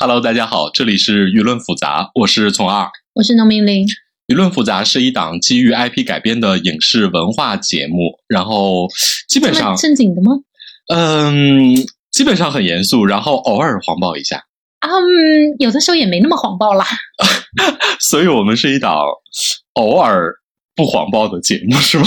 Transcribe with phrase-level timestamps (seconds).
[0.00, 2.88] Hello，大家好，这里是舆论复杂，我是从二。
[3.14, 3.84] 我是农民林。
[4.28, 8.86] 舆论复杂是一档基于 IP 改编的影视文化节目，然后
[9.28, 10.34] 基本上正经的吗？
[10.94, 11.74] 嗯，
[12.12, 14.44] 基本上很严肃，然后偶尔黄暴一下。
[14.82, 16.86] 嗯，有的时候也没那么黄暴啦。
[17.98, 19.02] 所以我们是一档
[19.72, 20.32] 偶尔
[20.76, 22.06] 不黄暴的节目，是吗？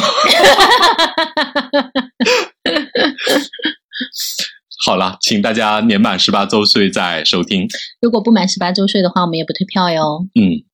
[4.83, 7.67] 好了，请大家年满十八周岁再收听。
[8.01, 10.25] 如果不满十八周岁的话，我们也不退票哟。
[10.33, 10.65] 嗯。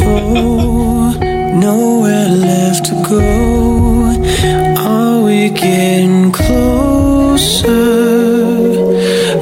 [0.00, 1.14] Oh,
[1.54, 3.20] nowhere left to go.
[4.80, 7.68] Are we getting closer?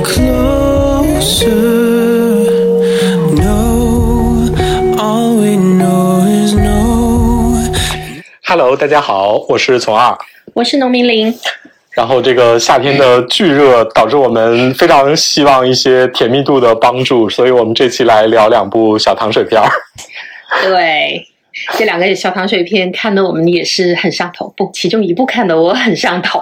[0.03, 1.49] Closer.
[3.37, 4.51] No,
[4.99, 7.63] all we know is no.
[8.45, 10.19] Hello，大家好，我是从二。
[10.55, 11.33] 我是农民林。
[11.99, 19.69] 然后这个夏天的巨热导致我们非常希望一些甜蜜度的帮助，所以我们这期来聊两部小糖水片儿。
[20.63, 21.27] 对，
[21.77, 26.41] 这两个小糖水片看的我们也是很上头，不，其中一部看的我很上头。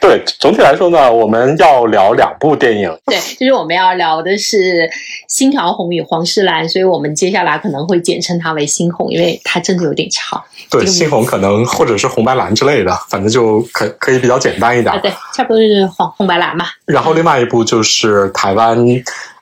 [0.00, 2.90] 对，总体来说呢，我们要聊两部电影。
[3.04, 4.56] 对，就是我们要聊的是
[5.28, 10.42] 《星条红与黄世兰》，所以我们接下来可能会简称它为星红，因为它真的有点长。
[10.70, 14.94] 对，星红可能或者是红白蓝之类的，反正就可可以比较简单一点。
[14.94, 16.64] 啊，对，差不多就是红红白蓝嘛。
[16.86, 18.78] 然后另外一部就是台湾，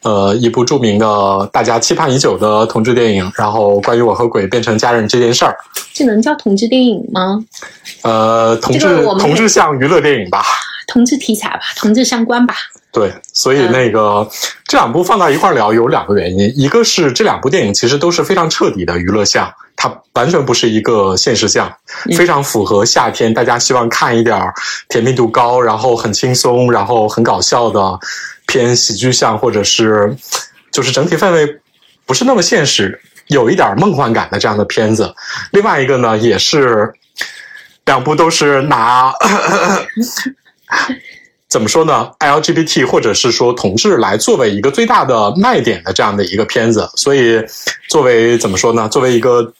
[0.08, 5.54] 呃，一部著名的大家期盼已久的同志电影，然后关于我和鬼变成家人这件事儿。
[5.92, 7.44] 这能叫同志电影吗？
[8.00, 10.42] 呃，同志、这个同志向娱乐电影吧。
[10.86, 12.54] 同志题材吧，同志相关吧。
[12.90, 14.26] 对，所以那个、
[14.66, 21.70] 这两部放到一块儿聊有两个原因，一个是这两部电影其实都是非常彻底的娱乐向，它完全不是一个现实向，
[22.06, 24.54] 嗯非常符合夏天大家希望看一点儿
[24.88, 27.98] 甜蜜度高，然后很轻松，然后很搞笑的
[28.48, 30.12] 偏喜剧向，或者是
[30.72, 31.46] 就是整体氛围
[32.04, 35.14] 不是那么现实，有一点梦幻感的这样的片子。
[35.52, 36.92] 另外一个呢，也是
[37.84, 39.12] 两部都是拿
[41.48, 47.42] 怎么说呢？LGBT 或者是说同志来作为一个最大的卖点的这样的一个片子，所以
[47.88, 48.88] 作为怎么说呢？
[48.88, 49.50] 作为一个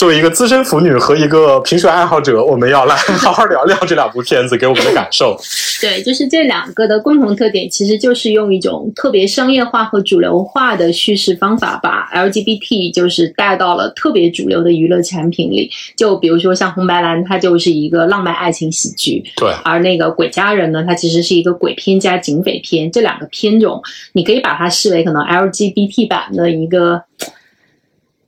[0.00, 5.38] 作为一个资深腐女和一个评选爱好者，我们要来好好聊聊这两部片子给我们的感受。
[5.78, 15.70] 对，就是这两个的共同特点，其实就是用一种特别商业化和主流化的叙事方法，把 LGBT 就是带到了特别主流的娱乐产品里。
[15.98, 22.90] 就比如说像《红白蓝》，它就是一个浪漫爱情喜剧，对，而那个《鬼家人》呢，它其实是一个鬼片加警匪片。
[22.90, 23.82] 这两个片种，
[24.14, 27.02] 你可以把它视为可能 LGBT 版的一个。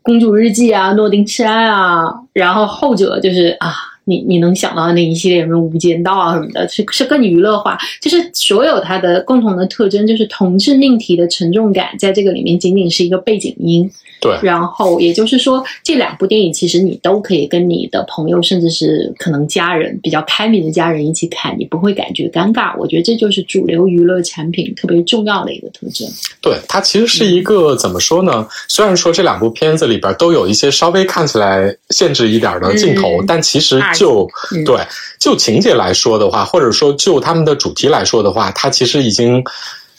[0.02, 3.72] 公主日记啊，诺丁山啊，然后后者就是啊，
[4.04, 13.90] 你你能想到的那一系列什么无间道啊什么的，是是更娱乐化，就是所有它的共同的特征就是同志命题的沉重感，在这个里面仅仅是一个背景音。
[14.20, 22.72] 对，然后也就是说，这两部电影其实你都可以跟你的朋友，甚至是可能家人比较开明的家人一起看，你不会感觉尴尬。
[22.78, 26.08] 我觉得这就是主流娱乐产品特别重要的一个特征。
[26.40, 28.46] 对，它其实是一个怎么说呢？
[28.68, 34.76] 虽然说这两部片子里边都有一些稍微看起来限制一点的镜头，嗯但其实就、嗯对
[35.18, 39.42] 就情节来说的话，或者说就他们的主题来说的话，它其实已经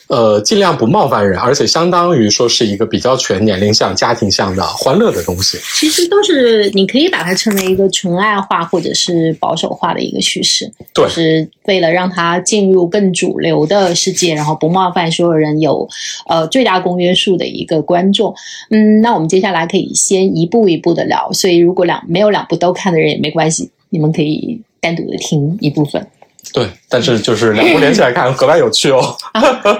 [0.07, 5.57] 呃尽量不冒犯人，而且相当于说是一个比较全年龄向、家庭向的欢乐的东西。
[5.75, 15.87] 其实都是你可以把它称为一个纯爱化或者是保守化的一个叙事，对就是为了让它进入更主流的世界，然后不冒犯所有人，有
[16.27, 18.35] 呃最大公约数的一个观众。
[18.71, 26.05] 嗯，那我们接下来可以先一步一步的聊，所以如果两没有两部都看的人也没关系，你们可以单独的听一部分。
[26.51, 29.15] 对，但是就是两部连起来看格外有趣哦。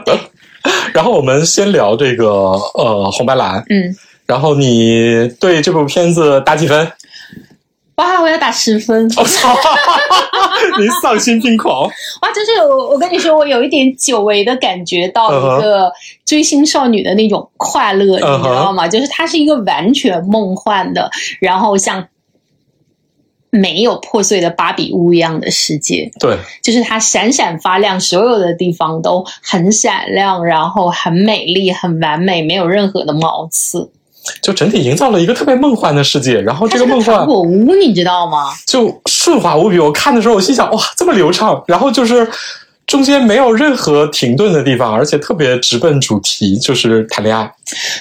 [0.94, 3.94] 然后我们先聊这个呃红白蓝，嗯，
[4.28, 6.90] 然后你对这部片子打几分？
[7.96, 9.04] 哇，我要打十分。
[9.18, 9.56] 我、操！
[10.80, 11.84] 你丧心病狂。
[11.84, 15.92] 哇，就是我，我跟你说，我有一点久违的感觉到一个
[16.26, 18.88] 追星少女的那种快乐你知道吗？
[18.88, 21.08] 就是它是一个完全梦幻的，
[21.40, 22.04] 然后像
[23.54, 33.92] 没有破碎的芭比屋一样的世界，对，就是它闪闪发亮，所有的地方都很闪亮，然后很美丽、很完美，没有任何的毛刺。
[34.42, 38.54] 就整体营造了一个特别梦幻的世界，然后这个梦幻糖果屋，你知道吗？
[38.66, 39.78] 就顺滑无比。
[39.78, 42.28] 我看的时候，我心想，哇，这么流畅，然后就是
[42.86, 47.52] 中间没有任何停顿的地方，而且特别直奔主题，就是谈恋爱。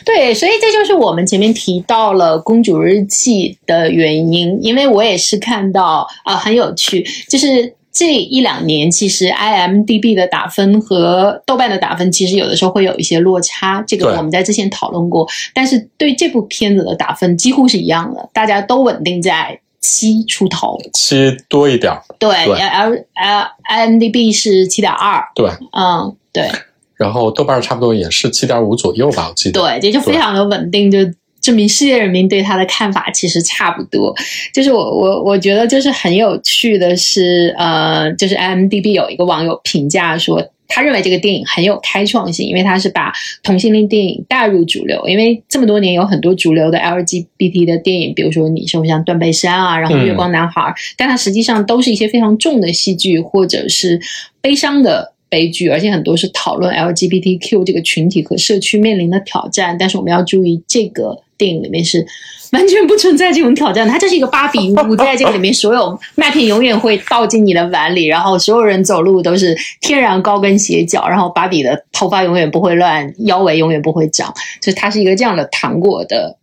[0.05, 13.83] 对，所以这就是我们前面提到了《公主日记》的原因，因为我也是看到啊、呃很有趣，就是这一两年，其实 IMDB 的打分和豆瓣的打分，其实有的时候会有一些落差。
[13.87, 20.81] 这个我们在之前讨论过，但是对这部片子的打分几乎是一样的，大家都稳定在七出头。
[20.95, 26.51] 七多一点儿，对对，L L IMDB 是七点二，对，嗯，对
[26.97, 29.61] 然后豆瓣儿差不多也是七点五左右吧，我记得。
[29.61, 30.99] 对，这就非常的稳定，就
[31.41, 34.15] 证明世界人民对他的看法其实差不多。
[34.55, 40.43] 就是我我我觉得就是很有趣的是，呃，就是 IMDB 有一个网友评价说。
[40.75, 45.07] 他认为这个电影很有开创性，因为他是把同性恋电影带入主流。
[45.07, 50.63] 因为这么多年有很多主流的 LGBT 的电影，比如说你说像《断背山》啊，然后《月光男孩》
[50.97, 54.01] 但它实际上都是一些非常重的戏剧，或者是
[54.41, 59.77] 悲伤的悲剧，而且很多是讨论 LGBTQ 这个群体和社区面临的挑战。
[59.79, 62.07] 但是我们要注意，这个电影里面是
[62.53, 76.39] 完全不存在这种挑战，它就是一个芭比屋，在这个里面，所有麦片永远会倒进你的碗里，然后所有人走路都是天然高跟鞋脚，然后芭比的头发永远不会乱，腰围永远不会长，就是它是一个这样的糖果的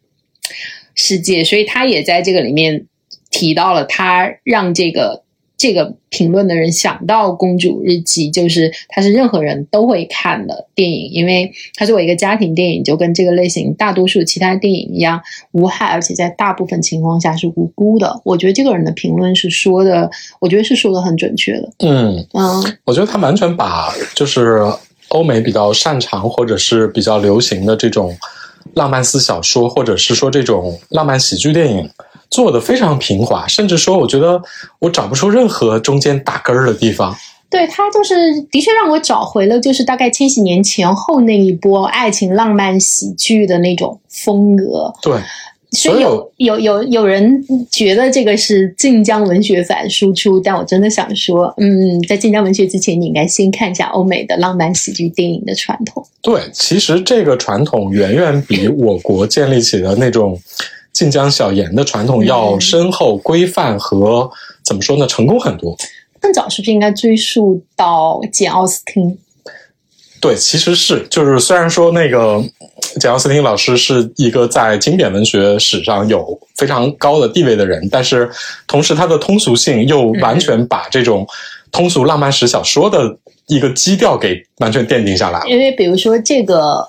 [0.96, 2.86] 世界，所以他也在这个里面
[3.30, 5.24] 提到了，他让这个
[5.60, 15.22] 这个评论的人想到《公主日记》，就是它是任何人都会看的电影，因为它作为一个家庭电影，就跟这个类型大多数其他电影一样
[15.52, 18.22] 无害，而且在大部分情况下是无辜的。
[18.24, 20.10] 我觉得这个人的评论是说的，
[20.40, 21.70] 我觉得是说的很准确的。
[21.80, 24.64] 嗯，嗯我觉得他完全把就是
[25.10, 28.18] 欧美比较擅长或者是比较流行的这种
[28.76, 31.90] 浪漫思小说，或者是说这种浪漫喜剧电影
[32.30, 34.42] 做的非常平滑，甚至说我觉得
[34.80, 37.16] 我找不出任何中间打根儿的地方。
[37.50, 38.14] 对他就是
[38.52, 44.94] 的确让我找回了，就是大概千禧年前后那一波爱情浪漫喜剧的那种风格。
[45.02, 45.20] 对，
[45.72, 56.06] 所以有有有有有人觉得这个是晋江文学反输出，但我真的想说，嗯，在晋江文学之前，你应该先看一下欧美的浪漫喜剧电影的传统。
[56.22, 60.40] 对，其实这个传统远远比我国建立起的那种
[61.00, 64.30] 晋江小言的传统要深厚、规范和
[64.66, 65.74] 怎么说呢，成功很多。
[66.20, 69.18] 更早是不是应该追溯到简奥斯汀？
[70.20, 72.44] 对，其实是就是虽然说那个
[73.00, 78.30] 简奥斯汀老师是一个在经典文学史上有非常高的地位的人，但是
[78.68, 81.26] 同时他的通俗性又完全把这种
[81.72, 83.18] 通俗浪漫史小说的
[83.48, 85.48] 一个基调给完全奠定下来了。
[85.48, 86.86] 因为比如说这个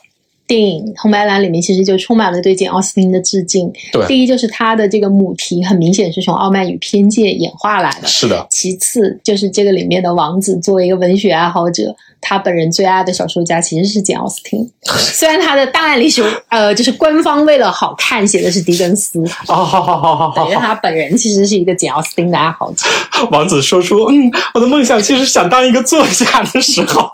[0.51, 3.73] 电影《红白蓝》里面其实就充满了对简奥斯汀的致敬。
[3.93, 8.09] 对第一就是他的这个母题很明显是从《傲慢与偏见》演化来的。
[8.09, 14.71] 是的，其次就是这个里面的王子作为一个文学爱好者，他本人最爱的小说家其实是简奥斯汀。
[14.85, 22.87] 虽然他的档案里是呃，就是官方为了好看写的是狄更斯，哦，好好好好好他本人其实是一个简奥斯汀的爱好者，
[23.31, 27.11] 王子说出，嗯，我的梦想其实想当一个作家的时候，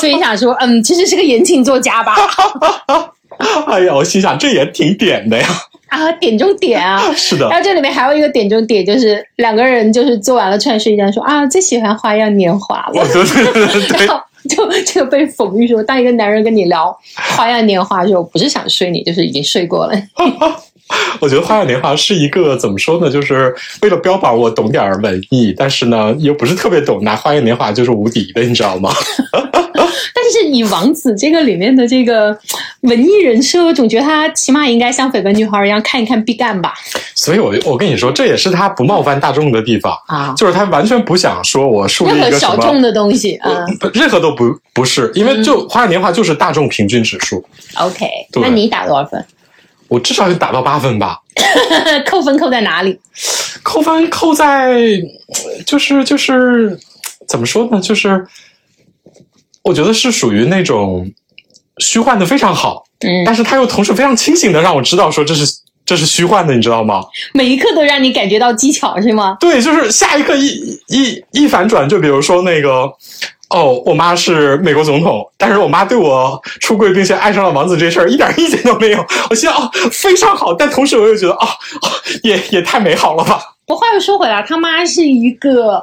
[0.00, 2.16] 所以想说，嗯，其实是个言情作家吧？
[3.68, 5.46] 哎呀，我心想这也挺点的呀。
[5.88, 7.00] 啊，点中点啊！
[7.14, 16.96] 是的然，后这里面还有一个点中点，就是两个人就是做完了串睡觉，说啊最喜欢《花样年华》了，对对对对对然后 就 这个被讽喻说，当一个男人跟你聊
[17.36, 19.92] 《花样年华》的时候，不是想睡你，就是已经睡过了。
[21.20, 23.10] 我觉得《花样年华》是一个怎么说呢？
[23.10, 28.92] 就是为了标榜我懂点儿文艺，但是呢又不是特别懂，拿《花样年华》就是无敌的，你知道吗？
[30.14, 32.36] 但是以王子这个里面的这个
[32.86, 36.72] 文艺人设，我总觉得他起码应该像绯闻女孩一样看一看毕赣吧？
[37.14, 42.36] 所以我我跟你说，这也是他不冒犯大众的地方，啊，就是他完全不想说我树立一个。
[42.38, 47.44] 小众的东西，啊不任何都不不是，因为就《花样年华》就是大众平均指数
[47.76, 49.24] ，，OK，对那你打多少分？
[49.88, 51.20] 我至少得打到八分吧。
[52.06, 52.98] 扣分扣在哪里？
[53.62, 54.76] 扣分扣在，
[55.66, 56.78] 就是就是
[57.26, 57.80] 怎么说呢？
[57.80, 58.26] 就是
[59.62, 61.10] 我觉得是属于那种
[61.78, 65.46] 虚幻的非常好，嗯，但是他又同时非常清醒的让我知道说这是
[65.84, 67.02] 这是虚幻的，你知道吗？
[67.34, 69.36] 每一刻都让你感觉到技巧是吗？
[69.40, 72.90] 对，就是下一刻一一一反转，就比如说那个。
[73.48, 78.98] 哦，我妈是美国总统，但是我妈对我出柜并且爱上了王子这事儿一点意见都没有。
[79.30, 81.46] 我心想，哦，非常好，但同时我又觉得，哦，
[81.82, 81.88] 哦
[82.24, 83.40] 也也太美好了吧。
[83.64, 85.80] 不话又说回来，他妈是一个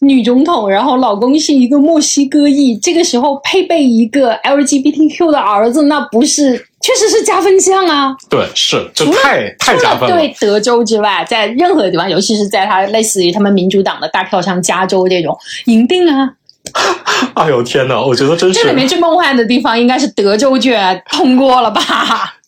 [0.00, 8.16] 女总统，然后老公是一个墨西哥裔，这个时候配备一个 LGBTQ 的儿子，那不是确实是加分项啊！
[8.30, 10.08] 对，是，就太太加分了。
[10.08, 15.36] 除了对德州之外，在任何地方，尤其是在他类似于他们民主党的大票上加州这种，
[15.66, 16.34] 赢定啊！
[17.34, 21.82] 哎呦天哪，我觉得真是这里面最梦幻的地方应该是德州卷通过了吧？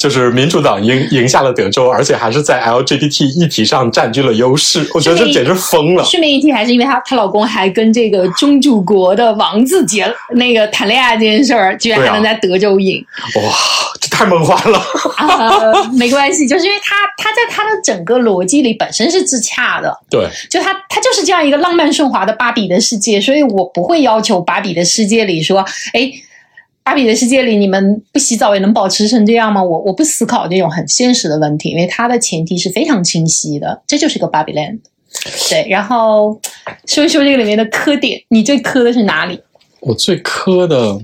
[0.01, 4.91] 就是民主党赢赢下了德州，而且还是在 LGBT 议题上占据了优势。
[4.95, 6.03] 我觉得这简直疯了。
[6.05, 13.05] 顺便一提，还是因为她她老公还跟这个中主国的王子结那个谈恋爱这件事儿，居然还能在德州赢。
[13.37, 13.43] 哇，
[14.01, 14.79] 这太梦幻了。
[15.19, 26.11] 啊，没关系，就是因为他他在他的整个逻辑里本身是自洽的，对，就他他就是这样一个浪漫顺滑的芭比的世界，所以我不会要求芭比的世界里说，哎。
[26.91, 29.63] 芭比的世界里，你们不洗澡也能保持成这样吗？
[29.63, 34.81] 我我不思考这种很现实的问题，因为它的前提是非常清晰的，这就是个芭比 land。
[35.49, 36.41] 对，然后
[36.87, 39.41] 说一说这个里面的磕点，你最磕的是哪里？
[39.79, 41.01] 我最磕的，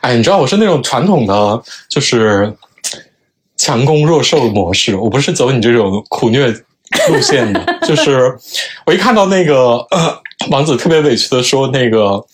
[0.00, 2.52] 哎，你知道我是那种传统的，就是
[3.56, 6.52] 强攻弱受模式，我不是走你这种苦虐
[7.08, 7.64] 路线的。
[7.86, 8.34] 就是
[8.86, 9.84] 我一看到那个、
[10.50, 12.24] 王子特别委屈的说，那个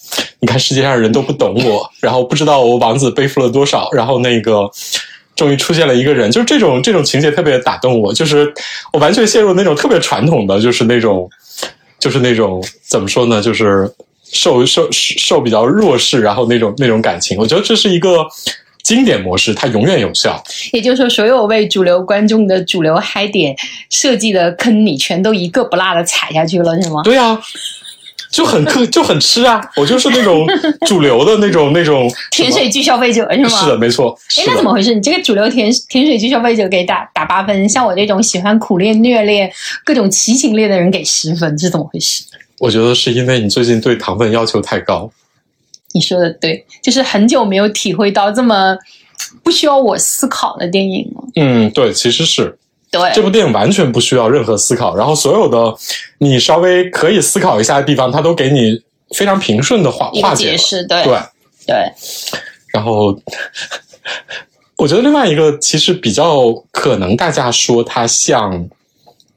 [0.41, 4.71] 你看世界上人都不懂我，然后不知道我王子背负了多少，然后那个。
[5.35, 8.51] 终于出现了一个人，就是这种这种情节特别打动我，就是
[8.91, 11.29] 我完全陷入那种特别传统的，就是那种，
[12.01, 13.87] 就是那种怎么说呢，就是
[14.33, 18.27] 受受受比较弱势，然后那种那种感情，我觉得这是一个
[18.87, 20.40] 经典模式，它永远有效。
[20.73, 23.52] 也就是说，所有为主流观众的主流嗨点
[23.90, 27.02] 设计的坑，你全都一个不落的踩下去了，是吗？
[27.02, 27.37] 对啊，
[28.31, 30.47] 就很客 就很吃啊，我就是那种
[30.87, 33.49] 主流的那种那种 甜水剧消费者是吗？
[33.49, 34.16] 是的，没错。
[34.38, 34.95] 哎，那怎么回事？
[34.95, 39.50] 你这个主流甜甜水剧消费者给打打八分，像我这种喜欢苦恋、虐恋、
[39.85, 42.23] 各种奇情恋的人给十分，是怎么回事？
[42.61, 45.11] 我觉得是因为你最近对糖分要求太高。
[45.97, 48.76] 你说的对，就是很久没有体会到这么
[49.43, 51.25] 不需要我思考的电影了。
[51.37, 52.59] 嗯，对，其实是
[52.91, 55.75] 对，这部电影完全不需要任何思考，然后所有的
[56.19, 58.79] 你稍微可以思考一下的地方，它都给你
[59.17, 60.55] 非常平顺的化化解
[60.87, 61.19] 对对，
[61.67, 61.76] 对
[62.75, 63.19] 然后
[64.76, 68.69] 我觉得另外一个其实比较可能大家说它像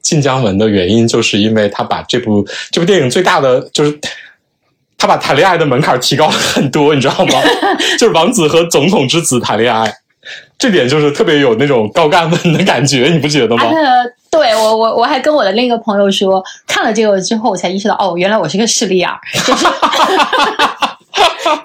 [0.02, 3.98] 晋江文的原因，就是因为他把这部这部电影最大的就是。
[5.00, 7.32] 他把谈恋爱的门槛提高了很多，你知道吗？
[7.98, 9.90] 就是王子和总统之子谈恋爱，
[10.58, 13.64] 这点就是特别有那种高干文的感觉，你不觉得吗？
[13.64, 13.72] 啊，
[14.30, 19.66] 对我我我还跟我的另一个朋友说，看了这个之后，我才意识到，哦，原来我是个势利眼儿，就是。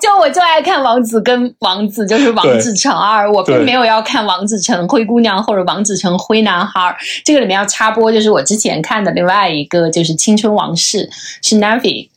[0.01, 6.95] 就我就爱看王子跟王子，就是王子成二，我并没有要看王子成灰姑娘或者王子成灰男孩儿。
[7.23, 11.07] 这个里面要插播，就是我之前看的另外一个，就是《青春往事》，
[11.47, 12.09] 是 Navi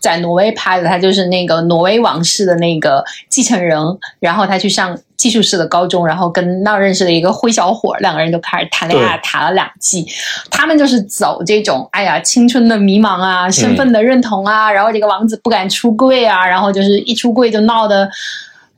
[0.00, 3.78] 在挪威拍的，他就是那个挪威王室的那个继承人，
[4.18, 10.06] 然后他去上技术室的高中，然后跟那儿认识的一个灰小伙，两个人就开始谈恋爱，谈了两季。
[10.50, 18.08] 他们就是走这种，哎呀，青春的迷茫啊，身份的认同啊，然后这个王子不敢出柜啊，然后就是一出柜就闹得。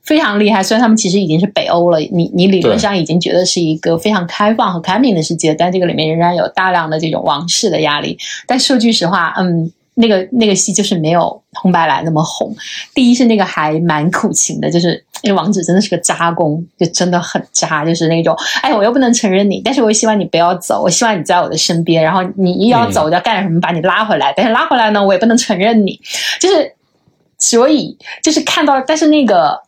[0.05, 8.17] 非常厉害，虽然他们其实已经是北欧了，你你理论上已经觉得是一个非常开放和开明的世界，但这个里面仍然有大量的这种王室的压力。
[8.45, 12.55] 但说句实话，嗯，那个那个戏就是没有红白蓝那么红。
[12.93, 25.99] 第一是那个还蛮苦情的，就是那个王子真的是个渣攻，就真的很渣，就是那种，哎，我又不能承认你，但是我希望你不要走，我希望你在我的身边，然后你一要走，我就要干什么把你拉回来，但是拉回来呢，我也不能承认你，
[26.39, 26.73] 就是，
[27.37, 29.61] 所以就是看到，但是那个。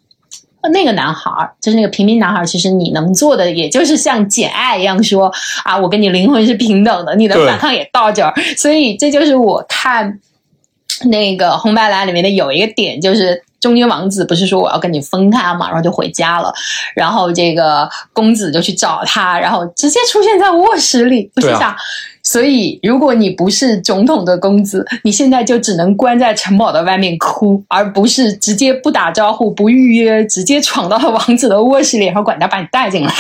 [0.70, 5.32] 那个男孩儿就是那个平民男孩儿，其实你能做的，也就是像简爱一样说
[5.64, 8.34] 啊，我跟你灵魂是平等的，你的反抗也到这儿。
[8.58, 10.20] 所以这就是我看
[11.06, 16.54] 那个红白蓝里面的有一个点，就是中间王子不是说我要跟你分开嘛，然后就回家了，
[16.96, 21.76] 然后这个公子就去找他，然后直接出现在卧室里，我心想。
[22.28, 33.14] 所以，如果你不是总统的公子，你现在就只能关在城堡的外面哭，而不是直接不打招呼、不预约，直接闯到了王子的卧室里，然后管家把你带进来。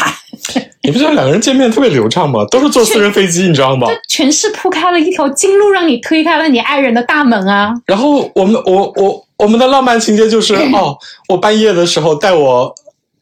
[0.82, 2.44] 你不觉得两个人见面特别流畅吗？
[2.50, 3.86] 都是坐私人飞机，你知道吗？
[3.94, 7.74] 这全是铺开了一条金路，让你推开了你爱人的大门啊！
[7.86, 10.98] 然后我们我我我们的浪漫情节就是 哦，
[11.30, 12.74] 我半夜的时候带我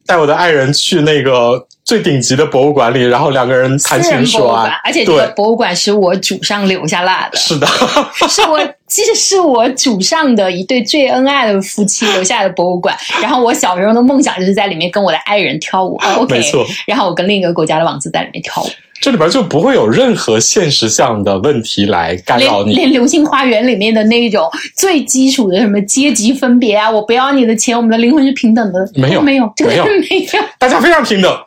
[0.05, 7.67] 带我的爱人去那个最顶级的博物馆里，然后两个人谈情说爱而且这个，博物馆是我祖上留下来的，是的，
[8.29, 12.95] 是我其实是我祖上的一对最恩爱的夫妻留下来的博物馆。
[13.21, 16.65] 然后我小时候的梦想就是在里面跟我的爱人跳舞、o k 没错。
[16.87, 18.67] 然后我跟另一个国家的王子在里面跳舞，
[19.01, 22.73] 这里边就不会有任何现实上的问题来干扰你。
[22.73, 31.37] 连连《流星花园》里面的那种最基础的什么阶级分别啊，我不要你的钱，我们的灵魂是平等的，没有没有，这个没有没有，大家非常平等。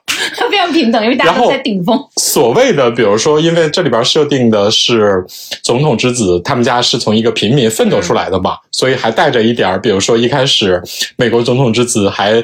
[0.72, 1.98] 平等，因为大家都在顶峰。
[2.16, 5.24] 所谓的，比如说，因为这里边设定的是
[5.62, 10.82] 总统之子，他们家是从一个平民奋斗出来的嘛，所以还带着一点儿，比如说一开始
[11.16, 12.42] 美国总统之子还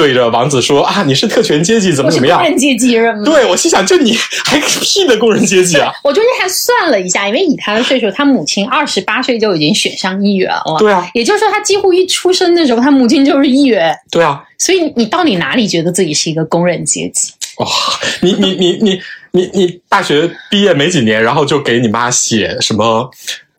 [0.00, 2.38] 对着王子说啊，你是特权阶级，怎么怎么样？
[2.38, 3.22] 工人阶级人吗。
[3.22, 4.16] 对我心想，就你
[4.46, 5.92] 还屁的工人阶级啊？
[6.02, 10.78] 我中间还算了一下，因为以他的岁数，他母亲二十八岁就已经选上议员了。
[10.78, 13.94] 对啊，也就是说，他几乎一出生的时候，他母亲就是议员。
[14.10, 17.34] 对啊，所以你到底哪里觉得自己是一个工人阶级？
[17.58, 17.66] 哇、
[18.22, 18.98] 你你你你
[19.32, 23.10] 你你大学毕业没几年，然后就给你妈写什么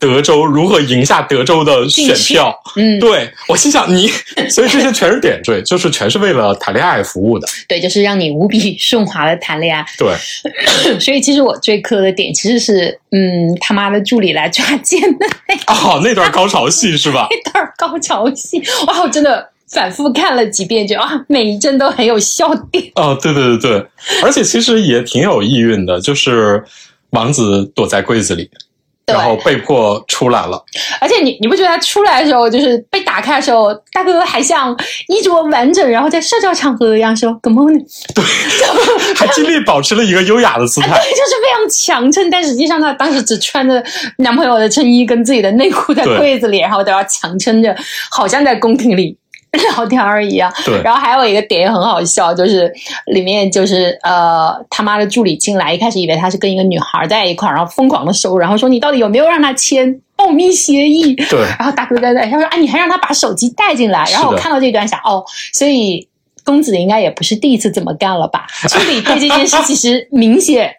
[0.02, 2.52] 德州如何赢下德州的选票？
[2.74, 4.08] 嗯，对我心想你，
[4.50, 7.46] 所以这些全是点缀，就是全是为了谈恋爱服务的。
[7.68, 9.86] 对，就是让你无比顺滑的谈恋爱。
[9.96, 10.12] 对，
[10.98, 17.28] 所以其实我最磕的点其实是，嗯，他妈的助理来抓奸的那哦，那段高潮戏是吧？
[17.30, 22.90] 那段高潮戏，哇，我真的反复看了几遍，觉得啊，每一帧都很有笑点。
[22.96, 23.86] 哦，对对对对，
[24.24, 26.64] 而且其实也挺有意蕴的，就是
[27.10, 28.58] 王子躲在柜子里，对
[29.06, 30.62] 然后被迫出来了。
[31.00, 34.76] 而且你你不觉得他出来的时候，就是被打开的时候，大哥还像
[35.08, 38.24] 衣着完整，然后在社交场合一样说 “good morning”，对
[39.14, 40.88] 还尽力保持了一个优雅的姿态。
[40.88, 43.82] 对，就是非常强撑，但实际上他当时只穿着
[44.18, 47.76] 男朋友的衬衣跟自己的内裤在柜子里，然后都要强撑着，
[48.10, 49.16] 好像在宫廷里
[49.76, 50.52] 聊天儿一样。
[50.64, 52.72] 对，然后还有一个点也很好笑，就是
[53.06, 61.14] 里面就是呃他妈的助理进来，一开始以为他是跟一个女孩在一块儿，然后疯狂的收，然后说你到底有没有让他签保密协议？
[61.28, 66.08] 对，然后大哥在在，他说啊你还让他把手机带进来，然后我看到这段想哦，所以
[66.44, 68.46] 公子应该也不是第一次这么干了吧？
[68.68, 70.74] 助理对这件事其实明显。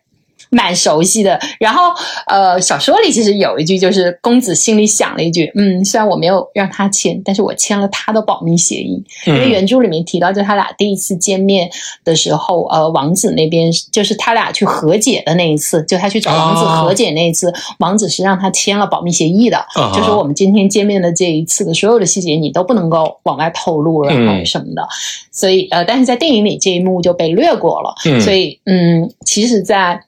[0.54, 1.92] 蛮熟悉的，然后
[2.28, 9.04] 呃，小说里其实有一句，就是公子心里想了一句，嗯，虽然我没有让他签，但是我签了他的保密协议。
[9.26, 11.70] 因为嗯，原著里面提到，就他俩第一次见面
[12.04, 24.88] 的时候，呃，王子那边就是他俩去和解的那一次，就他去找王子哦和解那一次，王子是让他签了保密协议的，啊就说我们今天见面的这一次的所有的细节你都不能够往外透露，然后嗯什么的。
[25.32, 27.94] 所以呃，但是在电影里这一幕就被略过了。
[28.06, 30.00] 嗯所以嗯，其实在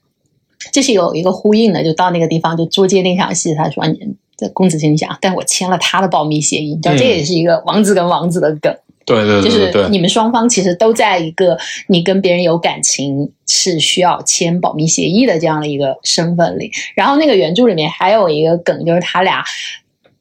[0.72, 4.16] 这是有一个呼应的，就到那个地方就捉奸那场戏，他说你。
[4.38, 8.76] 这公子心里想，但我签了他的保密协议，你知道，嗯这也是一个王子跟王子的梗。
[9.06, 11.58] 对对就是你们双方其实都在一个
[11.88, 16.70] 你跟别人有感情是需要签保密协议的这样的一个身份里。
[16.98, 19.42] 然后那个原著里面还有一个梗，就是他俩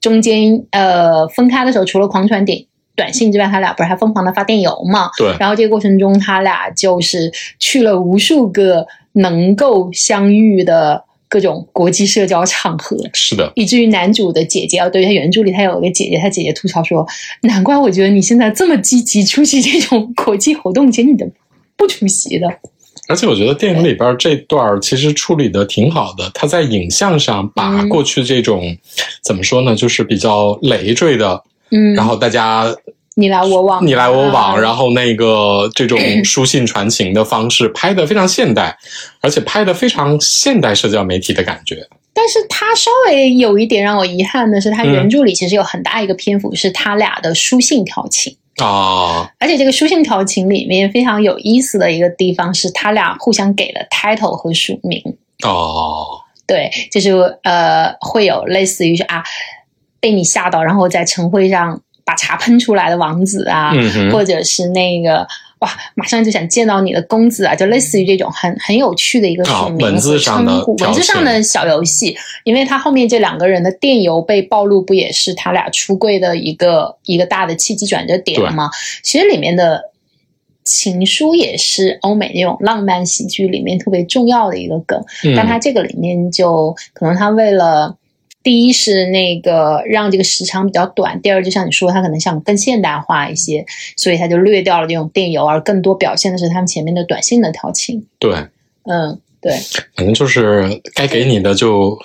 [0.01, 2.65] 中间呃分开的时候，除了狂传点
[2.95, 5.11] 短信之外，他俩不是还疯狂的发电邮嘛？
[5.19, 12.97] 对然后这个过程中，他俩就是去了无数个能够相遇的各种国际社交场合。
[13.13, 17.05] 是的，以至于男主的姐姐啊，对他原著里他有一个姐姐，他姐姐吐槽说
[17.43, 21.27] ：“难怪我觉得你现在这么积极出席这种国际活动，其实你的
[21.77, 22.47] 不出席的。
[23.07, 28.77] 而且我觉得电影里边这段其实处理的挺好的，他在影像上把嗯过去这种、
[29.23, 32.75] 怎么说呢，就是比较累赘的，”嗯，然后大家
[33.17, 38.77] 你来我往，你来我往，啊然后那个这种 书信传情的方式拍的非常现代，
[39.21, 41.87] 而且拍的非常现代社交媒体的感觉。
[42.13, 48.37] 但是他稍微有一点让我遗憾的是，他嗯原著里其实有很大一个篇幅是他俩的书信调情。
[48.59, 55.03] 啊，而且这个书信调情里面非常有意思的一个地方是，他俩互相给了 title 和署名。
[55.45, 56.07] 哦，
[56.47, 57.11] 对，就是
[57.43, 59.25] 呃，会有类似于是啊，
[59.99, 65.27] 被你吓到，然后在晨会上把茶喷出来的王子啊，嗯，或者是那个
[65.61, 72.17] 哇，马上就想见到你的公子啊，就类似于这种很很有趣的一个啊署名文字和上的称呼，挑文字上的小游戏。
[72.45, 78.71] 因为他后面这两个人的电邮被暴露，不也是他俩出柜的一个一个大的契机转折点吗？
[79.03, 79.91] 其实里面的。
[80.67, 87.95] 情书也是欧美那种浪漫喜剧里面特别重要的一个梗，嗯但他这个里面就可能他为了
[88.45, 93.65] 第一是那个让这个时长比较短，第二就像你说，他可能想更现代化一些，
[93.97, 98.07] 所以他就略掉了这种电邮，而更多表现的是他们前面的短信的调情。
[98.19, 98.35] 对，
[98.85, 99.53] 嗯，对，
[99.97, 101.99] 反正就是该给你的就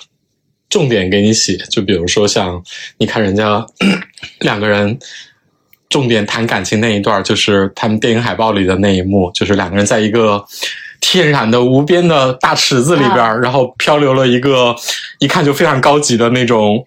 [0.70, 2.62] 重点给你写，就比如说像
[2.96, 3.66] 你看人家
[4.40, 4.98] 两个人
[5.90, 10.42] 重点谈感情那一段，就是他们电影海报里的那一幕，就是两个人在一个
[11.00, 14.74] 天然的无边的大池子里边，啊然后漂流了一个
[15.18, 16.82] 一看就非常高级的那种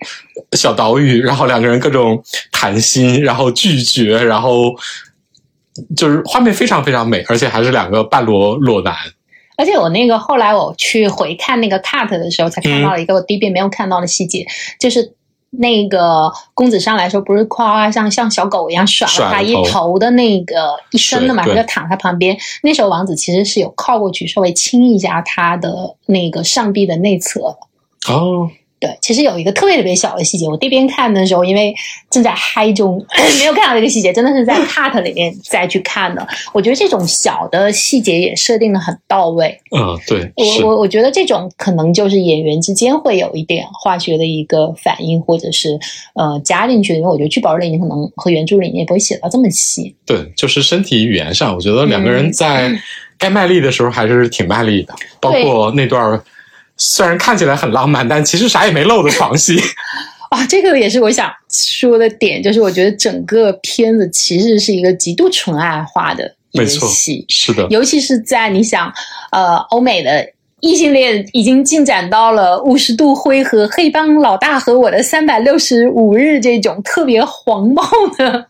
[0.54, 4.76] 小岛屿，然后两个人各种谈心，然后拒绝，然后。
[5.98, 8.94] 就是画面非常非常美，而且还是两个半裸裸男，
[9.58, 14.46] 而且我那个后来我去回看那个 cut 的时候，才看到了一个我第一遍没有看到的细节，
[14.80, 15.16] 就是。
[15.58, 22.38] 那个公子上来的时候，不是夸夸像像小狗一样甩了他一头头的那个一身的嘛，他就躺他旁边。
[22.64, 27.40] 那时候王子其实是有靠过去稍微亲一下他的那个上臂的内侧
[28.06, 28.14] 的。
[28.14, 28.50] 哦，
[28.84, 31.74] 对，其实有一个特别特别小的细节，我第一遍看的时候，因为
[32.10, 33.02] 正在嗨中，
[33.40, 36.28] 没有看到这个细节，真的是在 cut 里面再去看的。
[36.52, 39.58] 我觉得这种小的细节也设定的很到位。
[39.74, 45.80] 嗯，对，我，我我觉得这种可能就是演员之间会有一点化学的一个反应，或者是
[46.16, 47.00] 呃加进去的。
[47.00, 49.96] 因为我觉得剧本里面可能和原著里面也不会写到这么细。
[50.06, 52.70] 对，就是身体语言上，我觉得两个人在
[53.18, 56.22] 该卖力的时候还是挺卖力的，包括那段儿
[56.86, 59.58] 虽然看起来很浪漫，但其实啥也没露的床戏。
[60.30, 68.92] 啊，这个也是我想说的点，就是我觉得整个片子其实是一个极度纯爱化的一个没错戏，是的，尤其是在你想，
[69.32, 70.28] 呃，欧美的
[70.60, 77.84] 异性恋已经进展到了五十度灰和黑帮老大和我的三百六十五日这种特别黄暴
[78.18, 78.48] 的、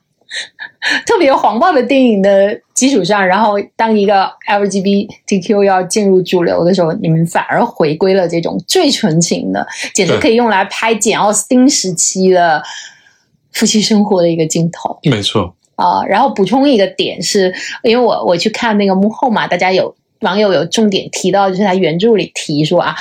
[1.06, 12.62] 特别黄暴的电影的基础上，然后当一个 LGBTQ 要进入主流的时候，你们反而回归了这种最纯情的，简直可以用来拍简奥斯汀时期的
[13.54, 15.00] 夫妻生活的一个镜头。
[15.04, 22.93] 没错，啊、然后补充一个点是，因为我我去看那个幕后嘛，大家有网友有重点提到，就是他原著里提说啊，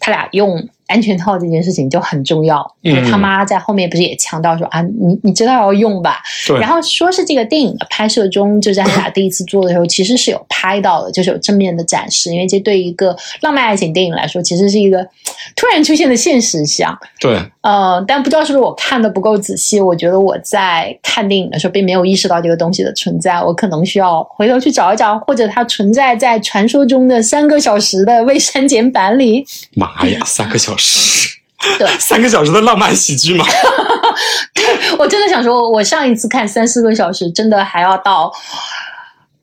[0.00, 6.18] 他俩用安全套这件事情就很重要，嗯就是他妈在后面不是也强调说啊，你你知道要用吧？
[6.46, 15.06] 对，然后说是这个电影的拍摄中，就是他俩第一次做的时候，其实是有拍到的，就是有正面的展示，因为这对一个浪漫爱情电影来说，其实是一个
[15.54, 16.98] 突然出现的现实项。
[17.20, 29.44] 对，呃，但不知道是不是我看的不够仔细，我觉得我在看电影的时候并没有意识到这个东西的存在，我可能需要回头去找一找，或者它存在在传说中的三个小时的未删减版里。
[29.74, 30.77] 妈呀，三个小时，
[31.78, 33.44] 对 三个小时的浪漫喜剧吗？
[34.98, 38.32] 我真的想说，我上一次看三四个小时，真的还要到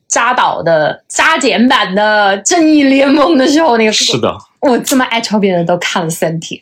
[0.08, 6.60] 扎导的扎减版的《正义联盟》的时候，那个是的，我这么爱超别人都看了三天，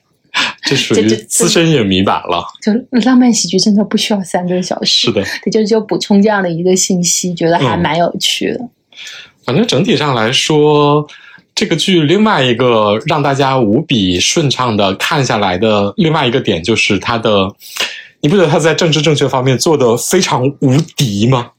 [0.63, 2.45] 这属于这这资深影迷版了。
[2.63, 2.73] 就
[3.05, 5.07] 浪漫喜剧真的不需要三个小时。
[5.07, 8.61] 是的，对，就就补充这样的一个信息，觉得还嗯蛮有趣的。
[9.45, 11.07] 反正整体上来说，
[11.55, 17.55] 这个剧另外一个让大家无比顺畅的看下来的另外一个点，就是它的，
[18.21, 21.53] 你不觉得它在政治正确方面做的非常无敌吗？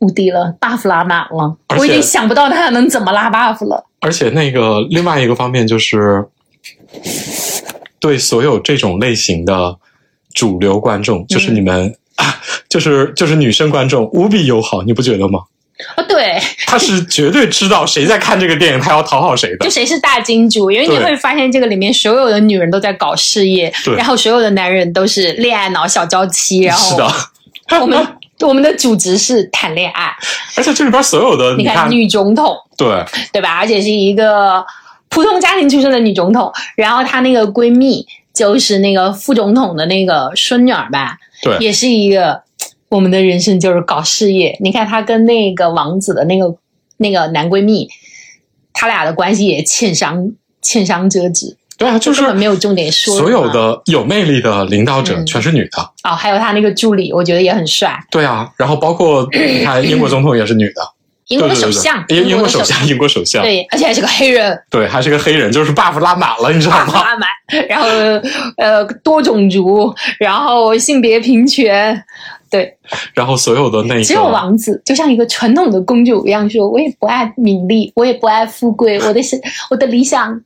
[0.00, 3.84] 无敌了，buff 拉满了，我已经想不到他能怎么拉 buff 了。
[4.00, 6.26] 而且那个另外一个方面就是，
[7.98, 9.78] 对所有这种类型的
[10.32, 12.24] 主流观众，就是你们、啊，
[12.68, 15.40] 就是就是女生观众无比友好，你不觉得吗？
[15.96, 19.70] 哦，对，他是绝对知道谁在看这个电影，他要讨好谁的就。
[19.70, 28.06] 谁是大金主，因为你会发现这个里面所有的女人都在搞事业，对然后所有的男人都是恋爱脑、小娇妻，然后是的，我们
[28.40, 30.12] 我们的主职是谈恋爱。
[30.56, 33.56] 而且这里边所有的，你看，看女总统，对，对吧？
[33.56, 34.64] 而且是一个
[35.08, 42.42] 普通家庭出身的女总统，然后她那个闺蜜就是那个副总统的那个孙女儿吧，对也是一个
[42.90, 44.56] 我们的人生就是搞事业。
[44.60, 46.54] 你看她跟那个王子的那个
[46.98, 47.88] 那个男闺蜜，
[48.74, 53.16] 他俩的关系也欠商欠商折指，对啊，就是没有重点说。
[53.16, 55.80] 所有的有魅力的领导者嗯全是女的。
[56.04, 60.82] 哦，还有他那个助理，我觉得也很帅，对啊，然后包括 你看英国总统也是女的，
[61.28, 64.58] 英国首相，英英国首相，英国首相，对，而且还是个黑人。
[64.68, 67.02] 对，还是个黑人，就是 buff 拉满了， 你知道吗？
[67.02, 67.28] 拉满，
[67.68, 67.88] 然后
[68.56, 72.04] 呃多种族，然后性别平权，
[72.50, 72.76] 对，
[73.14, 80.40] 然后所有的那个只有王子就像一个传统的公主一样说，我也不爱名利，我也不爱富贵， 我的是我的理想。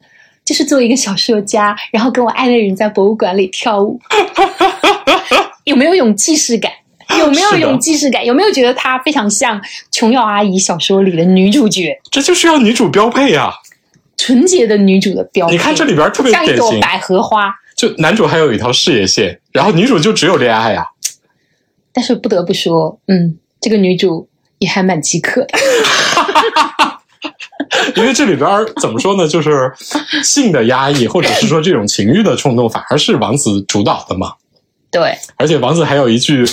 [0.44, 3.98] 就是做一个小说家，然后跟我爱的人在博物馆里跳舞，
[5.64, 6.70] 有没有一种既视感？
[7.18, 8.22] 有没有一种既视感？
[8.22, 9.58] 有没有觉得她非常像
[9.90, 13.54] 琼瑶阿姨小说里的女主角，这就是要女主标配啊！
[14.18, 15.52] 纯洁的女主的标配？
[15.52, 20.86] 你看这里边特别像一朵百合花，就男主还有一条事业线，然后女主就只有恋爱呀、
[21.94, 24.28] 但是不得不说，嗯，这个女主
[24.58, 25.56] 也还蛮饥渴的。
[27.96, 28.46] 因为这里边
[28.82, 29.72] 怎么说呢，就是
[30.22, 34.34] 性的压抑，或者是说这种情欲的冲动，反而是王子主导的嘛。
[34.90, 36.44] 对，而且王子还有一句。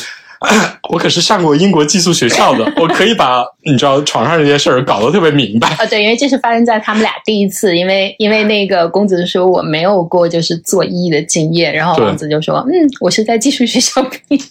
[0.89, 5.67] 我可是上过英国寄宿学校的，我可以把你知道床上这件事儿搞得特别明白。
[5.75, 14.41] 啊，对，因为这是发生在他们俩第一次，因为因为那个公子说我没有过就是做医的经验，然后对王子就说，嗯，我是在寄宿学校毕业。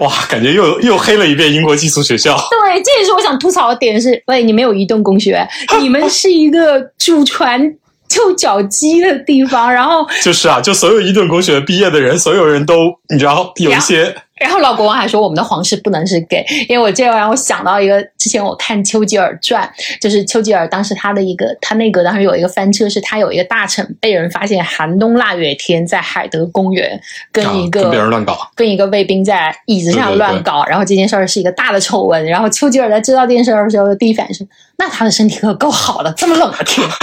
[0.00, 2.36] 哇，感觉又又黑了一遍英国寄宿学校。
[2.50, 5.46] 对，这也是我想吐槽的点是，喂，你们有移动工学，
[5.80, 7.60] 你们是一个祖传
[8.08, 19.68] 就脚鸡的地方，然后就是啊，就所有伊顿公学毕业的人，所有人都你知道有一些然后老国王还说我们的皇室不能是 gay，因为我这让我想到一个，之前我看丘吉尔传，
[20.00, 27.00] 就是丘吉尔当时他的一个他内阁当时有一个翻车，是他有一个大臣被人发现寒冬腊月天在海德公园
[27.32, 32.24] 跟一个、啊跟别人乱搞，跟一个卫兵在椅子上对对对乱搞，然后这件事儿是一个大的丑闻。
[32.26, 34.46] 然后丘吉尔在知道这件事儿的时候的第一反应是：
[34.76, 36.86] 那他的身体可够好的，这么冷的天。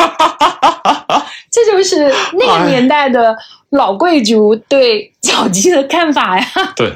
[1.51, 3.33] 这就是那个年代的
[3.69, 6.45] 老贵族对脚鸡的看法呀，
[6.75, 6.91] 对，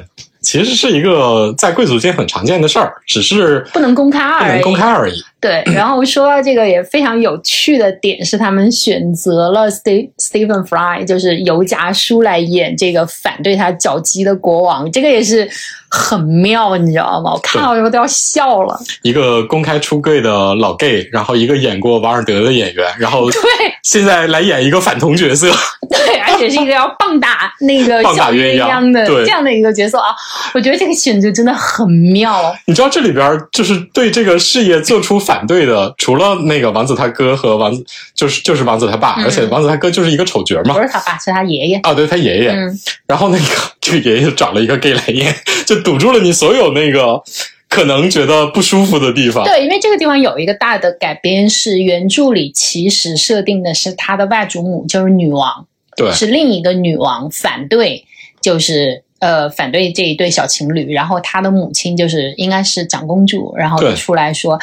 [0.50, 4.48] 其实是一个在贵族间很常见的事儿，只是不能公开而已。
[4.48, 5.22] 不能公开而已。
[5.40, 15.48] 对， 然后说到这个也非常有趣的点是，他们选择了 Ste Stephen Fry，就是尤夹叔来演这个反对他脚基的国王，这个也是
[15.90, 17.32] 很妙，你知道吗？
[17.32, 18.78] 我看到的时候都要笑了。
[19.02, 23.40] 一个公开出柜的老 gay，然后一个演过瓦尔德的演员，然后对
[23.82, 25.50] 现在来演一个反同角色，
[25.90, 30.14] 对，而且是一个要棒打那个棒打小鸳鸯鸯的对这样的一个角色啊，
[30.54, 32.54] 我觉得这个选择真的很妙。
[32.66, 40.82] 你知道这里边就是对这个事业做出反对的，除了那个王子他哥和王子，就是就是王子他爸，嗯而且王子他哥就是一个丑角嘛不。
[40.82, 41.76] 是他爸，是他爷爷。
[41.84, 43.44] 啊，对他爷爷，嗯，然后那个
[43.80, 45.32] 这个爷爷找了一个 gay 来演，
[45.64, 47.22] 就堵住了你所有那个
[47.68, 49.44] 可能觉得不舒服的地方。
[49.44, 55.64] 对，因为这个地方有一个大的改编，是原著里其实设定的是他的外祖母就是女王，
[55.96, 58.04] 对是另一个女王反对，
[58.40, 64.58] 就是呃反对这一对小情侣，然后他的母亲就是应该是长公主，然后就出来说。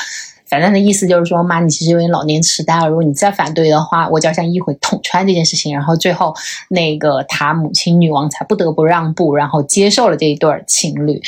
[0.50, 2.88] 反正的意思就是说，妈，你其实有点老年痴呆了。
[2.88, 5.74] 如果你再反对的话，我就要向议会捅穿这件事情。
[5.74, 6.34] 然后最后，
[6.70, 11.22] 那个他母亲女王才不得不让步，然后接受了这一对儿情侣。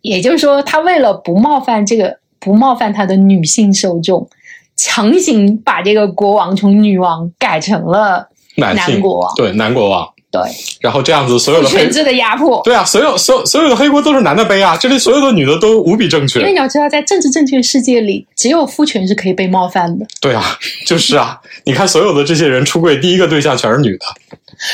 [0.00, 4.28] 也就是说，他为了不冒犯这个不冒犯他的女性受众，
[4.76, 10.40] 强行把这个国王从女王改成了男国王对男国王，对
[10.80, 12.60] 然后这样子所有的黑 权制的压迫。
[12.64, 16.52] 对啊，所有所有所有的黑锅都是男的背啊，这里所有的女的都无比正确因为。
[16.52, 20.06] 你要知道，在政治正确世界里，只有父权是可以被冒犯的。
[20.20, 24.06] 对啊，就是啊，你看所有的这些人出柜，第一个对象全是女的，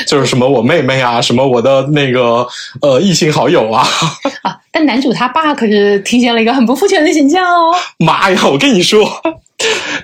[0.06, 2.46] 就是什么我妹妹啊，什么我的那个
[2.82, 3.86] 呃异性好友啊，
[4.42, 7.74] 啊，但男主他爸可是体现了一个很不父权的形象哦。
[7.98, 8.40] 妈呀！
[8.44, 9.08] 我跟你说，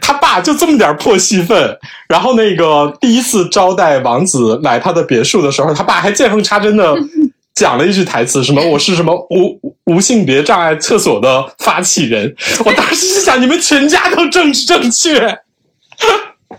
[0.00, 6.94] 他爸就这么点破戏份，然后那个第一次招待王子来他的别墅的时候，他爸还见缝插针的
[7.54, 12.34] 讲了一句台词，什么我是什么无无性别障碍厕所的发起人。
[12.64, 15.38] 我当时是想，你们全家都政治正确，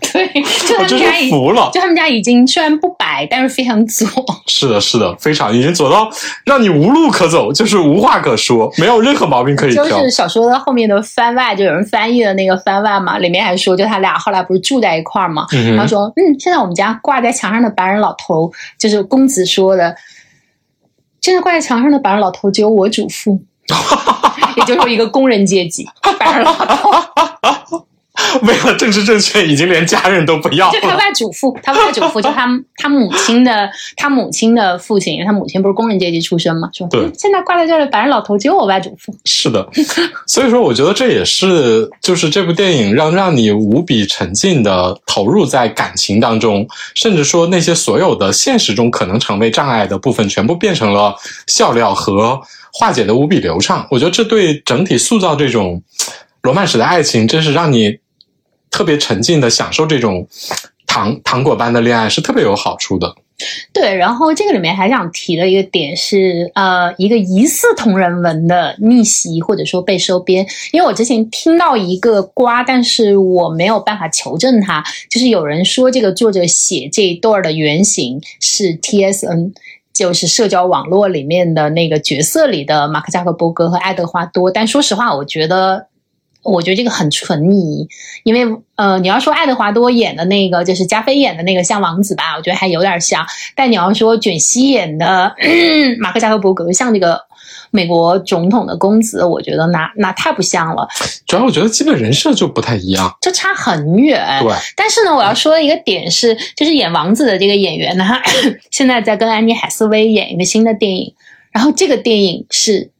[0.00, 0.28] 对，
[0.66, 1.70] 就他们家已是服了。
[1.72, 4.06] 就他们家已经虽然不白，但是非常左。
[4.46, 6.08] 是的，是的，非常已经左到
[6.44, 9.84] 让你无路可走，就是无话可说，没有任何毛病可以就。
[9.86, 19.96] 是小说的后面的番外，就有人翻译的那个番外嘛，里面还说，就他俩后来不是住在一块儿嘛，他说，嗯，现在我们家挂在墙上的白人老头，就是公子说的，
[21.20, 23.40] 现在挂在墙上的白人老头只有我祖父，
[24.56, 26.90] 也就是说一个工人阶级白人老头，
[28.42, 30.96] 为了政治正确，已经连家人都不要了就他。
[30.96, 39.68] 外祖父，他外祖父 就他他母亲的他母亲的父亲，因为他母亲不是工人阶级出身嘛，说现在挂在这儿的白人老头只有我外祖父，是的，
[40.26, 51.14] 所以说我觉得这也是就是这部电影让让你无比沉浸的投入在感情当中，甚至说那些所有的现实中可能成为障碍的部分，全部变成了
[51.46, 52.40] 笑料和
[52.72, 53.86] 化解的无比流畅。
[53.90, 55.82] 我觉得这对整体塑造这种
[56.42, 57.98] 罗曼史的爱情，真是让你
[58.70, 60.26] 特别沉浸的享受这种
[60.86, 63.14] 糖糖果般的恋爱，是特别有好处的。
[63.72, 70.46] 对，然后这个里面还想提的一个点是，呃，一个疑似同人文的逆袭或者说被收编。
[70.72, 79.52] 因为我之前听到一个瓜，但是我没有办法求证它，就是有人说这个作者写这一段的原型是 TSN。
[79.92, 85.86] 就是社交网络里面的那个角色里的马克扎克伯格和爱德华多，但说实话，我觉得，
[86.52, 87.86] 我觉得这个很纯疑，
[88.24, 93.26] 因为呃，你要说爱德华多演的那个，就是加菲演的那个像王子吧，我觉得还有点像。
[93.54, 95.34] 但你要说卷西演的
[95.98, 97.20] 马克扎克伯格像这个
[97.70, 100.88] 美国总统的公子，我觉得那那太不像了，
[101.26, 103.16] 主要我觉得基本人设就不太一样。
[103.20, 104.24] 就差很远。
[104.42, 108.22] 对，但是呢，我要说的一个点是，就是演王子的这个演员呢，他
[108.70, 111.12] 现在在跟安妮海瑟薇演一个新的电影，
[111.50, 112.90] 然后这个电影是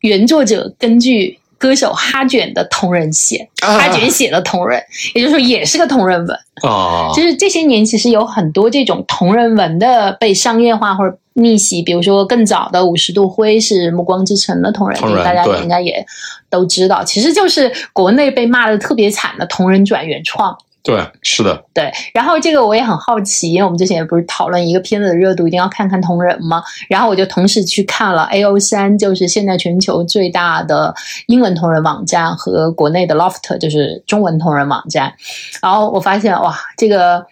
[0.00, 4.82] 原作者根据歌手哈卷的同人写，啊哈卷写的同人，
[5.14, 6.36] 也就是说也是个同人文。
[6.62, 16.02] 哦，就是这些年其实有很多这种同人文的被商业化或者逆袭，比如说更早的《五十度灰》是《暮光之城》的同人，同人大家应该也
[16.48, 20.56] 都知道，其实就是国内被骂的特别惨的同人转原创。
[20.82, 26.62] 对，是的，对，然后这个我也很好奇，因为我们之前不是讨论一个片子的热度一定要看看同人吗？
[26.88, 30.94] 然后我就同时去看了 A O 三，就是现在全球最大的
[31.26, 35.12] 英文同人网站和国内的 Loft，就是中文同人网站。
[35.60, 37.26] 然后我发现哇，这个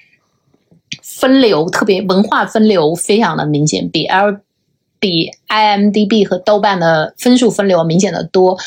[1.02, 4.40] 分流特别文化分流非常的明显，比 L
[5.00, 8.58] 比 IMDB 和豆瓣的分数分流明显的多，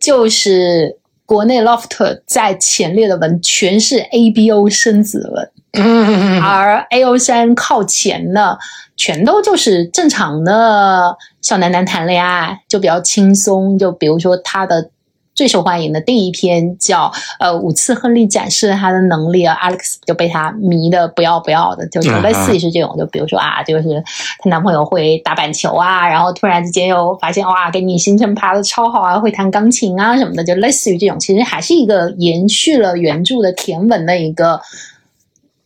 [0.00, 0.96] 就是。
[1.26, 8.56] 国内 Loft 在前列的文全是 ABO 生子文，嗯，而 AO 三靠前的
[8.96, 13.76] 全都就是正常的小男男谈恋爱，就比较轻松。
[13.76, 14.88] 就比如说他的
[15.36, 22.96] 最受欢迎的第一篇叫呃五次亨利展示了他的能力啊，Alex 就被他迷的不要不要的，就是类似于是这种。
[22.98, 24.02] 就比如说啊，就是
[24.38, 31.20] 她男朋友会打板球啊，然后突然之间又发现哇，给你行程爬的超好啊，会弹钢琴啊什么的，就类似于这种。
[31.20, 34.58] 其实还是一个延续了原著的甜文的一个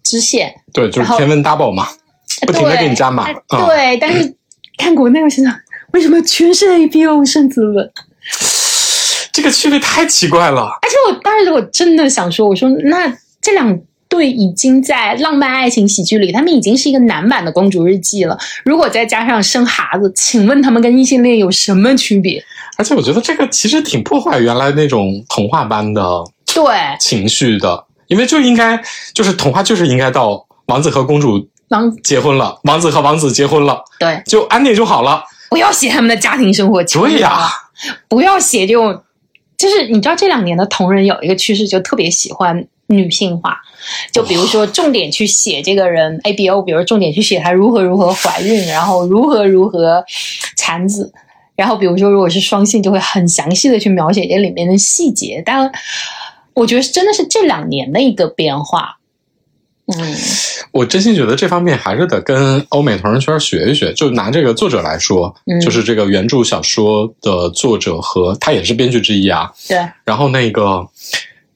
[0.03, 0.53] 支线。
[0.73, 1.87] 对，就是甜文 double 嘛，
[2.45, 3.33] 不停的给你加码。
[3.49, 4.35] 对，但是
[4.77, 5.55] 看国内，我心想，
[5.93, 7.89] 为什么全是 ABO 圣子文？
[9.33, 10.62] 这个区别太奇怪了。
[10.83, 18.37] 而且我当时我真的想说，我说那这两对已经在浪漫爱情喜剧里，他们已经是一个男版的公主日记了。
[18.64, 22.43] 如果再加上生孩子，请问他们跟异性恋有什么区别？
[22.77, 26.03] 而且我觉得这个其实挺破坏原来那种童话般的
[26.47, 26.64] 对，
[26.99, 28.83] 情绪的，因为就应该
[29.14, 35.23] 就是童话就是应该到王子和公主王结婚了，王子和王子结婚了，对，就安定就好了。
[35.51, 36.83] 不要写他们的家庭生活。
[36.85, 37.49] 对呀、
[38.09, 39.03] 不要写这种，
[39.61, 43.61] 就是你知道这两年的同人有一个趋势，就特别喜欢女性化，
[44.11, 50.03] 就比如说重点去写这个人 ABO，比如重点去写她如何如何怀孕，然后如何如何
[50.57, 51.12] 产子，
[51.55, 55.42] 然后比如说如果是双性，就会很详细的去描写这里面的细节。
[55.44, 55.70] 但
[56.55, 58.96] 我觉得真的是这两年的一个变化。
[59.98, 60.14] 嗯，
[60.72, 63.92] 我真心觉得这方面还是得跟欧美同人圈学一学。
[63.92, 69.50] 就拿这个作者来说，嗯就是这个原著小说的作者和他也是编剧之一啊。
[69.68, 70.87] 对然后那个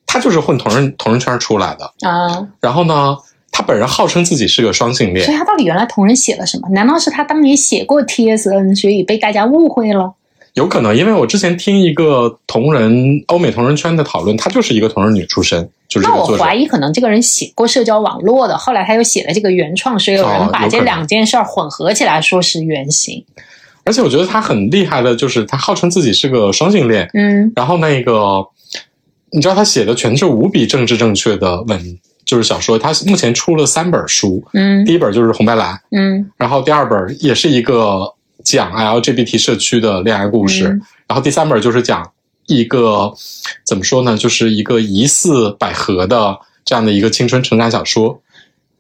[0.06, 1.84] 他就是混同人同人圈出来的。
[2.08, 3.16] 啊，然后呢，
[3.50, 6.68] 他本人号称自己是个双性恋所以，他到底原来同人写了什么？
[6.70, 10.14] 难道是他当年写过 TSN，所以被大家误会了？
[10.54, 16.36] 有可能因为我之前听一个同人欧美同人圈的讨论，她就是一个同人女出身，就是这那我。
[16.38, 23.24] 怀疑可能这个人写过社交网络的，后来他又写了这个原创，所以有人把这两件事儿混合起来说是原型。
[23.84, 28.46] 而且我觉得他很厉害的，就是他号称自己是个双性恋，嗯然后那个
[29.30, 32.78] 你知道他写的全是无比政治正确的文，就是小说。
[32.78, 38.14] 他目前出了三本书，嗯第一本就是红白蓝，嗯然后第二本也是一个
[38.44, 40.80] 讲 LGBT 社区的恋爱故事，嗯。
[41.08, 42.12] 然后第三本就是讲
[42.46, 43.12] 一个
[43.64, 48.20] 怎么说呢，就是一个疑似百合的这样的一个青春成长小说。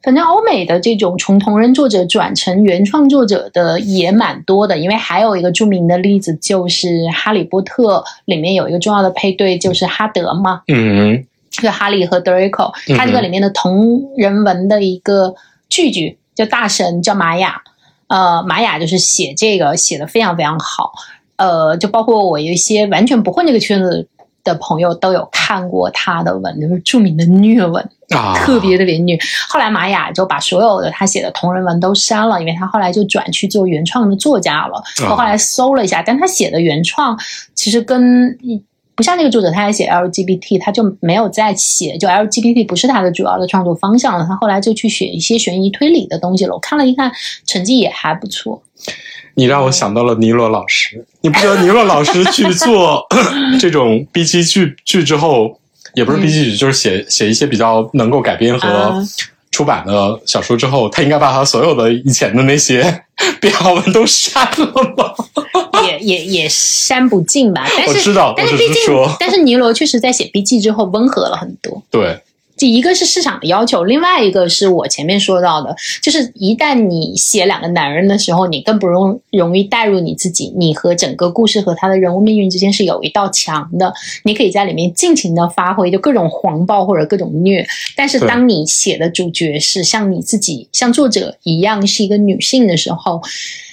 [0.02, 7.96] 反正欧美的这种从同人作者转成原创作者的也蛮多的，因为还有一个著名的例子就是《哈利波特》
[8.26, 15.34] 里面有一个重要的配对，就是哈德嘛，嗯，就是哈利和德瑞克，他这个里面的同人文的一个
[15.70, 17.62] 句句叫大神叫玛雅，
[18.08, 20.92] 呃，玛雅就是写这个写的非常非常好，
[21.36, 24.06] 呃，就包括我有一些完全不混这个圈子
[24.44, 29.18] 的朋友都有看过他的文，就是著名的虐文，啊，特别特别虐。
[29.48, 34.76] 后来玛雅就把所有的他写的同人文都删了，因为他后来就转去做原创的作家了。
[35.02, 37.18] 啊我后来搜了一下，但他写的原创
[37.54, 38.36] 其实跟
[38.96, 44.24] 不像那个作者，他还写 LGBT，他就没有再写，就 LGBT 不是他的主要的创作方向了。
[44.24, 46.54] 他后来就去写一些悬疑推理的东西了。
[46.54, 47.10] 我看了一看，
[47.46, 48.62] 成绩也还不错。
[49.34, 51.04] 你让我想到了尼罗老师。
[51.22, 53.04] 你不觉得尼罗老师去做
[53.58, 55.58] 这种 B 级剧剧之后，
[55.94, 59.02] 也不是 B 级剧，就是写写一些比较能够改编和啊
[59.54, 63.04] 出版的小说之后，他应该把他所有的以前的那些
[63.40, 65.14] 编号文都删了吧？
[65.86, 71.80] 也也也删不尽吧，但是我知道，但是毕竟是，，但是尼罗确实在写笔记之后温和了很多。
[71.90, 72.18] 对，
[72.64, 87.66] 这一个是市场的要求，另外一个是我前面说到的，就是一旦你写两个男人的时候，你更不容容易带入你自己，你和整个故事和他的人物命运之间是有一道墙的，你可以在里面尽情的发挥，就各种黄暴或者各种虐。
[87.94, 93.20] 但是当你写的主角是像你自己，像作者一样是一个女性的时候，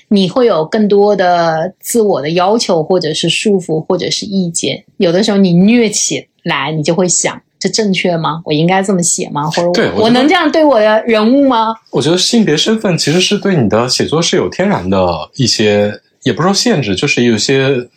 [0.10, 4.84] 你会有更多的自我的要求，或者是束缚，或者是意见。
[4.98, 7.42] 有的时候你虐起来，你就会想。
[7.62, 8.42] 这正确吗？
[8.44, 9.48] 我应该这么写吗？
[9.52, 11.76] 或者我对我能这样对我的人物吗？
[11.92, 15.94] 我觉得性别身份其实是对你的写作是有天然的一些，
[16.24, 17.88] 也不是说限制，就是有些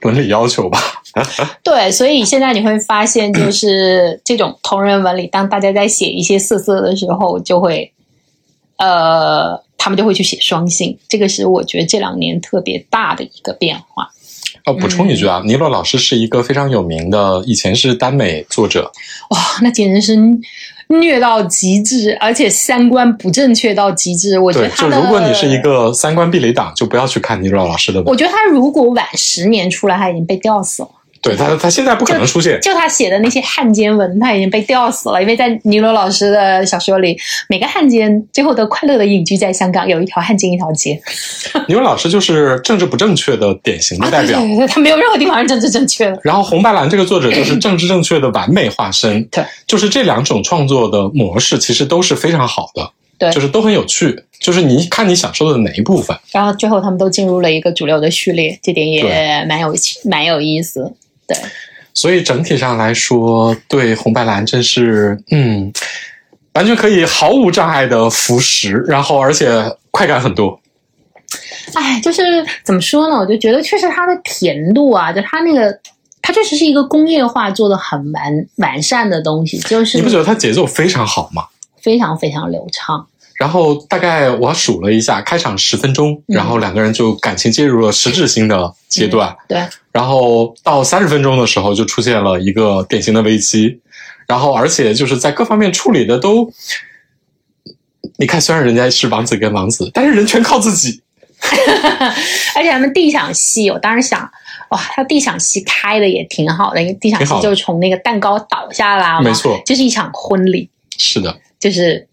[0.00, 0.80] 伦理要求吧。
[1.62, 7.92] 对，所以现在你会发现，就是这种同人文里，当大家在写一些色色的时候，就会，
[8.78, 14.10] 呃，他们就会去写双性，这个是我觉得这两年特别大的一个变化。
[14.68, 18.92] 哦，补充一句啊，尼洛老师是一个非常有名的，以前是耽美作者，
[19.30, 20.14] 哇，那简直是
[20.88, 24.38] 虐到极致，而且三观不正确到极致。
[24.38, 28.02] 我觉对得，他，就如果你是一，个三观避雷党，就不要去看尼洛老师的。
[28.04, 30.88] 我觉得他如果晚十年出来，他已经被吊死了。
[31.20, 32.60] 对他，他现在不可能出现。
[32.60, 37.16] 就他写的那些汉奸文，他已经被吊死了，因为在尼罗老师的小说里，
[37.48, 41.00] 每个汉奸最后都快乐的隐居在香港，有一条汉奸一条街。
[41.66, 44.38] 尼罗老师就是政治不正确的典型的代表。
[44.40, 46.20] 对对对，他没有任何地方是政治正确的。
[46.22, 56.16] 然后红白蓝这个作者就是政治正确的完美化身， 对，就是这两种创作的模式其实都是非常好的，对就是都很有趣，就是你看你享受的哪一部分。
[56.30, 60.94] 然后最后他们都进入了一个主流的序列，这点也蛮有蛮有意思。
[61.28, 61.36] 对，
[61.94, 65.72] 所以整体上来说，对红白蓝真是嗯，
[66.54, 69.48] 完全可以毫无障碍的服食，然后而且
[69.92, 70.60] 快感很多。
[71.74, 72.22] 哎，就是
[72.64, 73.16] 怎么说呢？
[73.16, 75.78] 我就觉得确实它的甜度啊，就它那个。
[76.20, 81.46] 它确实是一个工业化做的很完完善的东西，就是你不觉得它节奏非常好吗？
[81.80, 83.06] 非常非常流畅。
[83.38, 89.34] 然后大概我数了一下，开场十分钟，嗯然后两个人就感情进入了实质性的阶段。
[89.48, 93.80] 对，然后到三十分钟的时候，就出现了一个典型的危机，
[94.26, 96.52] 然后而且就是在各方面处理的都，
[98.18, 101.00] 你看，虽然人家是王子跟王子，但是人全靠自己。
[102.56, 104.28] 而且他们第一场戏，我当时想，
[104.70, 110.68] 哇，他第一场戏开的也挺好的，因为第一场戏就是从那个蛋糕倒下来，没错就是一场婚礼，
[110.98, 112.04] 是的，就是。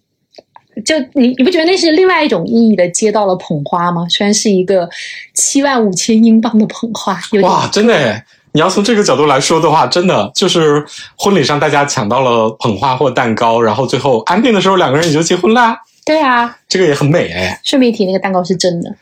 [0.83, 4.05] 就你你不觉得那是另外一种意义的接到了捧花吗？
[4.09, 4.89] 虽然是一个
[5.33, 10.83] 七万五千英镑的捧花，哇，真的诶，你要从这个角度来说的话，真的就是
[11.17, 16.57] 婚礼上大家抢到了捧花或蛋糕，然后最后安定的时候两个人也就结婚啦，对啊。
[16.67, 17.57] 这个也很美哎。
[17.63, 18.93] 顺便一提，那个蛋糕是真的，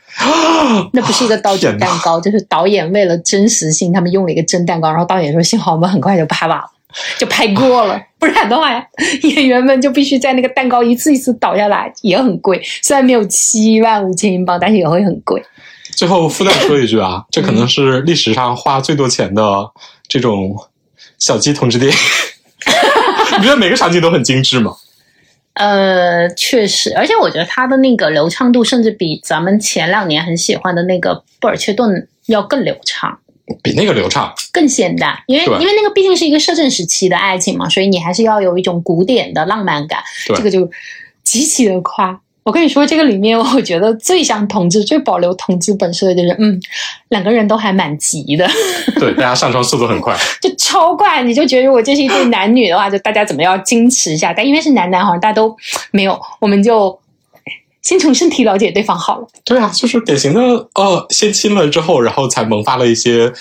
[0.92, 4.88] 那不是一个道具蛋糕，就是导演为了真实性，他们用了一个真蛋糕。
[4.90, 6.64] 然后导演说：“幸好我们很快就拍完了，
[7.18, 8.70] 就拍过了，不然的话，
[9.22, 12.60] 演员们就必须在那个蛋糕一次一次倒下来，也很贵。
[12.82, 15.42] 虽然没有七万五千英镑，但是也会很贵。
[15.96, 19.70] 最后附带说一句啊，这可能是历史上花最多钱的
[20.08, 20.56] 这种
[21.18, 21.98] 小鸡同志电影。
[23.38, 24.74] 你觉得每个场景都很精致吗？
[25.54, 33.18] 呃，确实，而且我觉得它的那个流畅度，甚至比咱们前两年很喜欢的那个布尔切顿要更流畅。”
[33.62, 34.32] 比那个流畅。
[34.52, 40.70] 更现代，因为因为那个毕竟是一个摄政时期的爱情嘛，所以你还是要有一种古典的浪漫感，这个就
[41.22, 42.20] 极其的夸。
[42.44, 46.60] 我跟你说，这个里面我觉得最像同志、最保留同志本色的就是，嗯，
[47.08, 48.46] 两个人都还蛮急的，
[49.00, 50.14] 对，大家上床速度很快。
[50.42, 51.22] 就超快。
[51.22, 55.56] 你就觉得如果这是一对男女的话，就大家怎么要矜持一下，但因为是男男，好像大家都
[55.90, 56.96] 没有，我们就
[57.84, 59.26] 先从身体了解对方好了。
[59.44, 60.40] 对啊，就是典型的
[60.74, 63.32] 哦，先亲了之后，然后才萌发了一些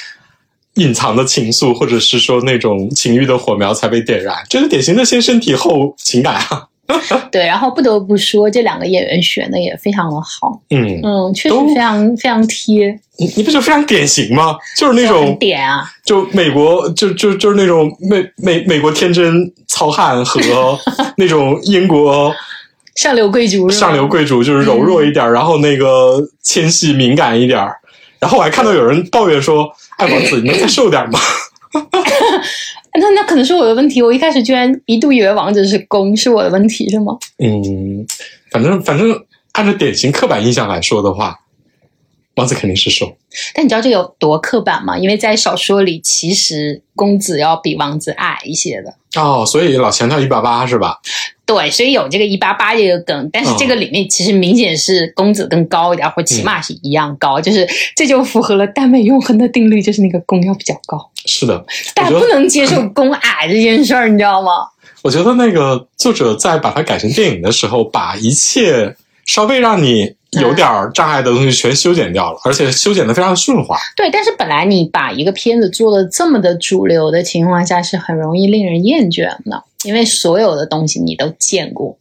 [0.75, 4.35] 隐藏的情愫，或者是说那种情欲的火苗才被点燃。
[4.47, 6.67] 这是典型的先身体后情感啊。
[7.31, 12.87] 对，然后不得不说，这两个演员选的也非常的好，嗯，嗯，确实非常非常贴，
[13.17, 14.57] 你你不觉得非常典型吗？
[14.77, 15.89] 就是那种点啊。
[16.03, 20.77] 就美国就就就是那种美美美国天真糙汉和
[21.15, 22.35] 那种英国
[22.95, 27.75] 上流贵族是上流贵族，就是柔弱一点， 然后那个纤细敏感一点儿。
[28.19, 31.19] 然后我还看到有人抱怨说：“哎，王子，你能再瘦点吗
[32.95, 38.05] 那那可能是我的问题，我一开始居然一度以为王子是公，是我的问题是吗？？”嗯，
[38.51, 39.13] 反正反正
[39.53, 41.39] 按照典型刻板印象来说的话，
[42.35, 43.17] 王子肯定是瘦。
[43.55, 44.97] 但你知道这有多刻板吗？
[44.97, 48.93] 因为在小说里，其实公子要比王子矮一些的。
[49.19, 50.99] 哦，所以老强调一八八是吧？
[51.45, 64.51] 对，所以有这个一八八这个梗，但是这个里面其实明显是公子更高一点，或起码是一样高，就是这就符合了耽美永恒的定律，就是那个公要比较高，是的，大家我觉得不能接受 公矮这件事儿，你知道吗？
[65.01, 73.77] 我觉得那个作者在把它改成电影的时候，把一切稍微让你有点儿障碍的东西全修剪掉了，而且修剪的非常顺滑。
[73.95, 81.97] 对，但是本来你把一个片子做的这么的主流的情况下，是很容易令人厌倦的，因为所有的东西你都见过。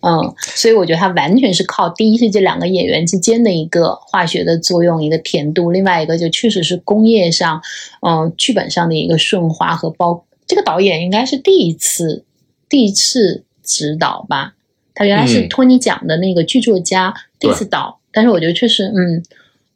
[0.00, 7.60] 嗯，所以我觉得它完全是靠第一是这两个演员之间的一个化学的作用，一个甜度；另外一个就确实是工业上，
[8.06, 10.24] 嗯、剧本上的一个顺滑和包。
[10.46, 12.24] 这个导演应该是第一次
[12.68, 14.54] 第一次指导吧？
[14.94, 19.22] 他原来是嗯托尼奖的那个剧作家，第一次导，但是我觉得确实，嗯，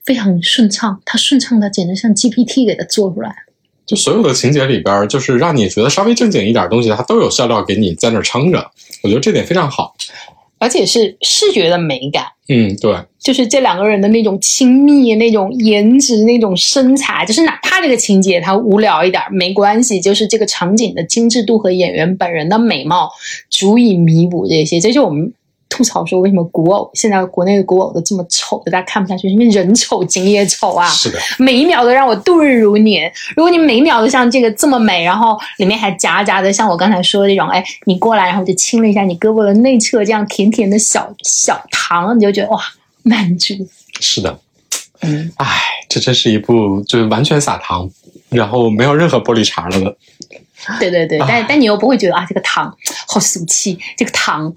[0.04, 3.34] 非常顺畅，它顺畅的简直像 GPT 给它做出来。
[3.84, 8.70] 就所有的情节里边儿，就是让你觉得稍微正经一点的东西，它都有笑料给你在那儿撑着。
[9.02, 9.94] 我觉得这点非常好。
[10.58, 23.10] 而且是视觉的美感，嗯，对，就是这两个人的那种亲密、那种颜值、那种身材，就是哪怕这个情节它无聊一点没关系，就是这个场景的精致度和演员本人的美貌
[23.50, 24.78] 足以弥补这些。
[24.78, 25.32] 这就是我们
[25.72, 30.86] 吐槽说为什么古偶现在国内的古偶都这么丑，大家看不下去，因为人丑景也丑啊。
[30.90, 33.10] 是的，每一秒都让我度日如年。
[33.34, 42.60] 如果你每一秒都像这个这么美，然后里面还夹杂的像我刚才说的这种，哎，你过来然后就亲了一下你胳膊的内侧，这样甜甜的小小糖，你就觉得哇，
[43.02, 43.54] 满足。
[43.98, 44.38] 是的。
[45.00, 45.46] 嗯，哎，
[45.88, 47.88] 这真是一部就是完全撒糖，
[48.28, 49.96] 然后没有任何玻璃碴了的。
[50.78, 52.76] 对对对，但但你又不会觉得啊，这个糖
[53.08, 54.52] 好俗气，这个糖。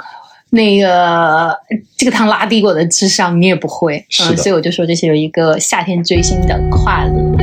[0.56, 1.54] 那个
[1.98, 7.36] 这个糖拉低我的智商，你也不会，嗯，所以我就说这是有一个夏天追星的快乐。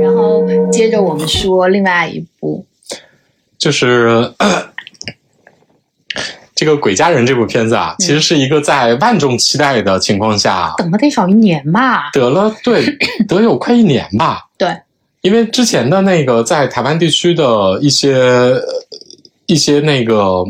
[0.00, 2.64] 然后接着我们说另外一部，
[3.58, 4.32] 就是
[6.54, 12.10] 这个《鬼家人》这部片子啊，其实是一个在万众期待的情况下等了得少一年吧？
[12.12, 12.84] 得了，对，
[13.26, 14.44] 得有快一年吧。
[14.56, 14.68] 对，
[15.22, 18.52] 因为之前的那个在台湾地区的一些
[19.46, 20.44] 一些那个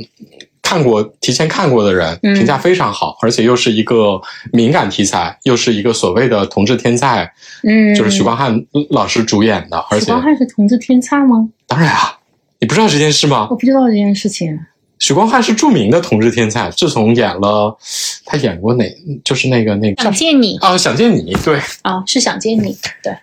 [0.61, 4.21] 看过提前看过的人嗯评价非常好，而且又是一个
[4.53, 7.33] 敏感题材，又是一个所谓的同志天才，
[7.63, 11.49] 嗯，就是许光汉老师主演的，而且许光汉是同志天才吗？
[11.67, 12.19] 当然啊，
[12.61, 13.57] 你不知道这件事吗我？
[13.57, 14.59] 不知道这件事情。
[14.99, 17.77] 许光汉是著名的同志天才，自从演了
[18.25, 18.85] 他演过哪，
[19.25, 23.15] 就是那个那个想见你啊，想见你，对啊，是想见你，对，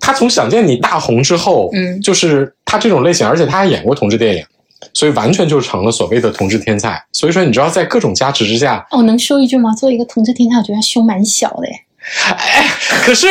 [0.00, 4.44] 他从想见你大红之后，嗯就是他这种类型，而且他还演过同志电影，
[4.94, 7.02] 所以完全就成了所谓的同志天才。
[7.12, 9.74] 所以说，你知道，在各种加持之下，哦，能说一句吗？
[9.74, 11.72] 作为一个同志天才，我觉得他胸蛮小的耶。
[12.34, 12.66] 哎，
[13.04, 13.26] 可是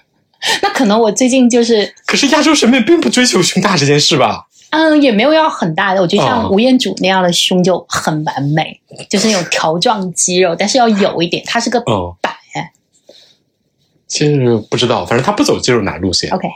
[0.60, 4.48] 那可能我最近就是，可是亚洲审美并不追求胸大这件事吧？
[4.72, 12.72] 嗯，也没有要很大的，我觉得像哦吴彦祖那样的胸就很完美， 就是那种条状肌肉，但是要有一点，他是个嗯，板哎
[14.08, 16.48] 其实不知道，反正他不走肌肉男路线，，OK，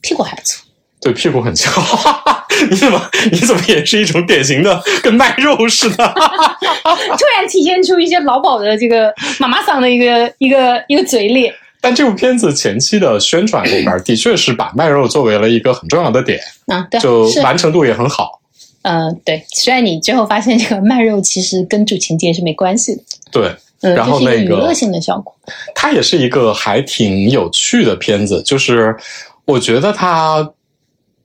[0.00, 0.62] 屁股还不错。
[1.00, 1.70] 对屁股很翘。
[2.70, 3.00] 你怎么
[3.30, 6.04] 你怎么也是一种典型的跟卖肉似的？
[6.08, 11.52] 突然体现出一些老鸨的这个妈妈桑的一个一个一个嘴脸。
[11.86, 18.40] 但这部片子前期的宣传里边，的确是把卖肉作为了一个很重要的点，啊，对，就完成度也很好。
[18.82, 19.44] 嗯、对。
[19.52, 25.32] 虽然你最后发现这个卖肉其实跟主情节是没关系的，对，嗯，然后就是一个那个娱乐性的效果。
[25.76, 28.96] 它也是一个还挺有趣的片子，就是
[29.44, 30.52] 我觉得它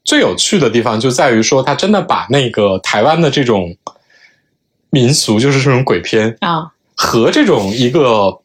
[0.03, 3.75] 最有趣的地方就在于说，它真的把那个台湾的这种
[4.91, 8.37] 民俗，就是这种鬼片，啊，和这种一个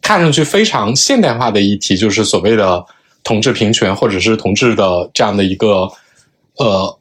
[0.00, 2.84] 看上去非常现代化的议题，就是所谓的
[3.22, 5.88] 同志平权或者是同志的这样的一个
[6.56, 6.98] 呃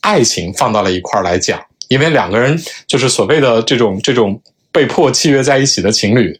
[0.00, 6.38] 爱情放到了一块儿来讲，因为两个人就是所谓的这种这种被迫契约在一起的情侣。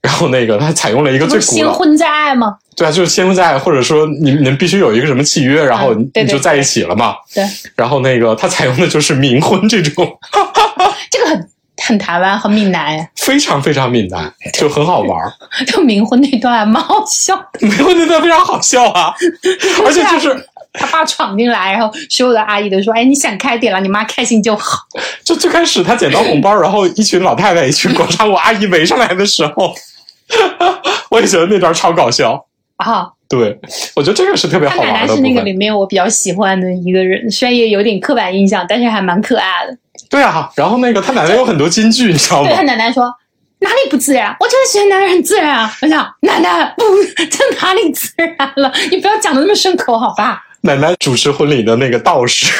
[0.02, 2.56] 然后那个，他采用了一个不最古老，婚再爱吗？
[2.74, 7.14] 对啊，就是先婚在爱，或者说你你们必须有一个什么契约，然后你就在一起了嘛。
[7.34, 7.44] 对，
[7.76, 10.18] 然后那个他采用的就是冥婚这种，
[11.12, 11.48] 这个很
[11.86, 15.32] 很台湾，很闽南哎，非常非常闽南，就很好玩儿。
[15.66, 17.66] 就冥婚那段还蛮好笑的。
[17.66, 19.14] 冥婚那段非常好笑啊，
[19.84, 24.78] 而且就是他爸闯进来，然后所有的阿姨都说：“哎，你想开点了，你妈开心就好。
[25.24, 29.74] 就最开始他捡到红包，然后一群老太太、一群广场舞阿姨围上来的时候，
[31.10, 33.58] 我也觉得那段超搞笑。”啊，对，
[33.94, 35.52] 我觉得这个是特别他奶好玩的部奶是那个里。
[35.52, 39.76] 面我比较喜欢的一个人，虽然也有点刻板印象，但是还蛮可爱的。
[40.10, 42.56] 对啊，然后那个他奶奶有很多金句， 你知道吗对？
[42.56, 43.04] 他奶奶说
[43.60, 44.36] ：“哪里不自然？
[44.40, 46.82] 我就是喜欢男人很自然啊！” 我想，奶奶不，
[47.30, 48.70] 这哪里自然了？
[48.90, 50.42] 你不要讲的那么顺口，好吧？
[50.62, 52.52] 奶奶主持婚礼的那个道士，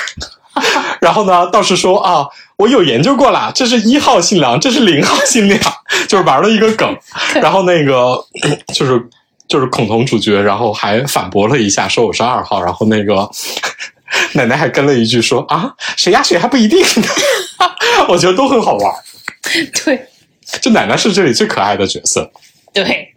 [1.01, 2.25] 然后呢，道士说啊，
[2.57, 5.59] 我有研究过啦，这是一号新娘，这是零号新娘，
[6.09, 6.97] 就是玩了一个梗。
[7.35, 8.17] 然后那个
[8.75, 9.07] 就是
[9.49, 12.63] 就是孔同主角，然后还反驳了一下，说我是二号。
[12.63, 13.29] 然后那个
[14.35, 17.09] 奶奶还跟了一句说啊，谁压谁还不一定呢。
[18.09, 18.95] 我觉得都很好玩。
[19.85, 20.07] 对
[20.61, 22.31] 就奶奶是这里最可爱的角色。
[22.73, 23.09] 对，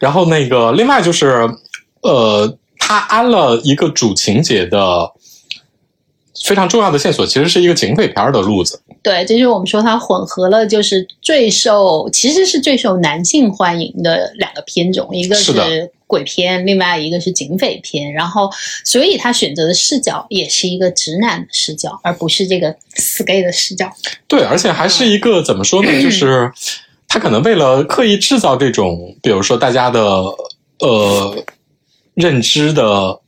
[0.00, 1.48] 然后那个另外就是，
[2.02, 5.10] 呃，他安了一个主情节的
[6.44, 8.80] 非常重要的线索，其实是一个警匪片的路子。
[9.02, 18.48] 对，这就是我们说它混合了，就是最受其实是最受男性欢迎的两个片种，一个是鬼片，另外一个是警匪片，然后
[18.84, 23.90] 所以他选择的视角也是一个直男的视角，而不是这个死 gay 的视角。
[24.28, 25.90] 对，而且还是一个怎么说呢？
[26.00, 26.52] 就是
[27.08, 30.00] 他可能为了刻意制造这种，比如说大家的
[30.78, 31.44] 呃
[32.14, 33.18] 认知的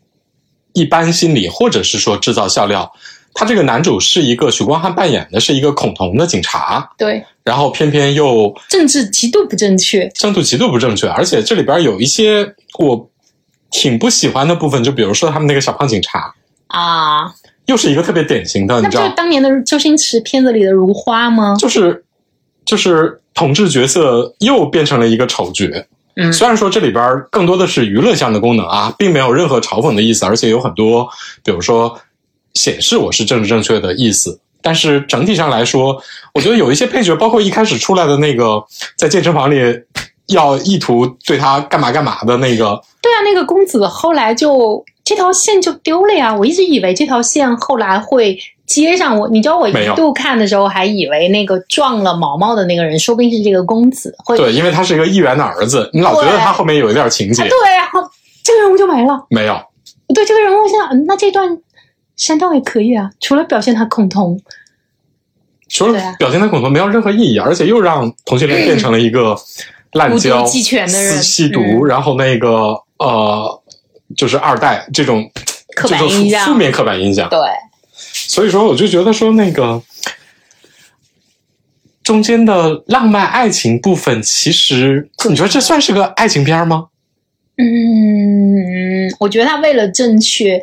[0.74, 2.89] 一般心理，或者是说制造笑料。
[3.34, 10.09] 他这个男主是一个许光汉扮演的是一个恐同的警察，对，然后偏偏又政治极度不正确。
[10.09, 13.09] 政治极度不正确，而且这里边有一些我
[13.70, 16.34] 挺不喜欢的部分，就比如说他们那个小胖警察，
[16.66, 17.32] 啊，
[17.66, 21.55] 又是一个特别典型的，你知道，当年的周星驰片子里的如花吗？
[21.57, 22.05] 就是
[22.64, 25.66] 就是同志角色又变成了一个丑角。
[26.18, 31.09] 嗯虽然说这里边更多的是娱乐向的功能啊，并没有任何嘲讽的意思，而且有很多，
[31.44, 31.97] 比如说
[32.55, 34.40] 显示我是政治正确的意思。
[34.66, 35.96] 但是整体上来说，
[36.34, 38.60] 我觉得有一些配角，包括一开始出来的那个
[38.96, 39.56] 在健身房里
[40.26, 46.34] 要意图对他干嘛干嘛的那个，对啊，那个公子后来就这条线就丢了呀。
[46.34, 48.36] 我一直以为这条线后来会
[48.66, 54.36] 接上我，你知道我一度看的时候还以为那个撞了毛毛的那个人，说不定是这个公子会。
[54.36, 58.02] 对，因为他是一个议员的儿子，你老觉得他后面有一点情节，对，然后
[58.42, 59.24] 这个人物就没了。
[59.30, 59.56] 没有。
[60.14, 61.58] 对这个人物，我想，嗯，那这段
[62.16, 64.40] 删掉也可以啊，除了表现他恐同。
[65.68, 69.36] 除了表现他恐同没有任何意义，而且又让同性恋变成了一个
[69.94, 73.62] 滥无交、吸吸毒，嗯然后那个呃，
[74.16, 75.28] 就是二代这种
[75.74, 77.28] 刻板印象负负面刻板印象。
[77.28, 77.38] 对，
[77.96, 79.82] 所以说，我就觉得说那个
[82.04, 86.86] 中间的浪漫爱情部分，其实你说这算是个爱情片吗？
[87.58, 90.62] 嗯，我觉得他为了正确，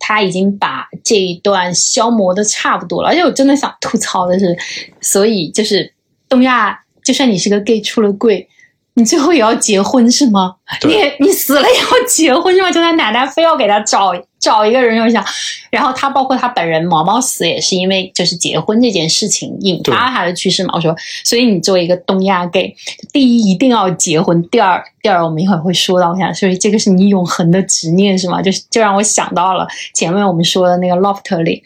[0.00, 3.10] 他已经把这一段消磨的差不多了。
[3.10, 4.58] 而且我真的想吐槽的是，
[5.00, 5.92] 所以就是
[6.28, 8.48] 东亚，就算你是个 gay 出了柜，
[8.94, 10.56] 你最后也要结婚是吗？
[10.82, 12.70] 你你死了也要结婚是吗？
[12.70, 15.24] 就他奶奶非要给他找找一个人，我想，
[15.70, 20.74] 然后他包括他本人毛毛死也是因为就是结婚这件事情引发他的去世嘛。
[20.74, 22.74] 我说，所以你作为一个东亚 gay，
[23.12, 28.42] 第一一定要结婚，第二第二我们一会儿会说到我想，所以这个是你永恒的执念是吗？
[28.42, 31.62] 就是就让我想到了前面我们说的那个 loft 里，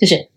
[0.00, 0.31] 就是。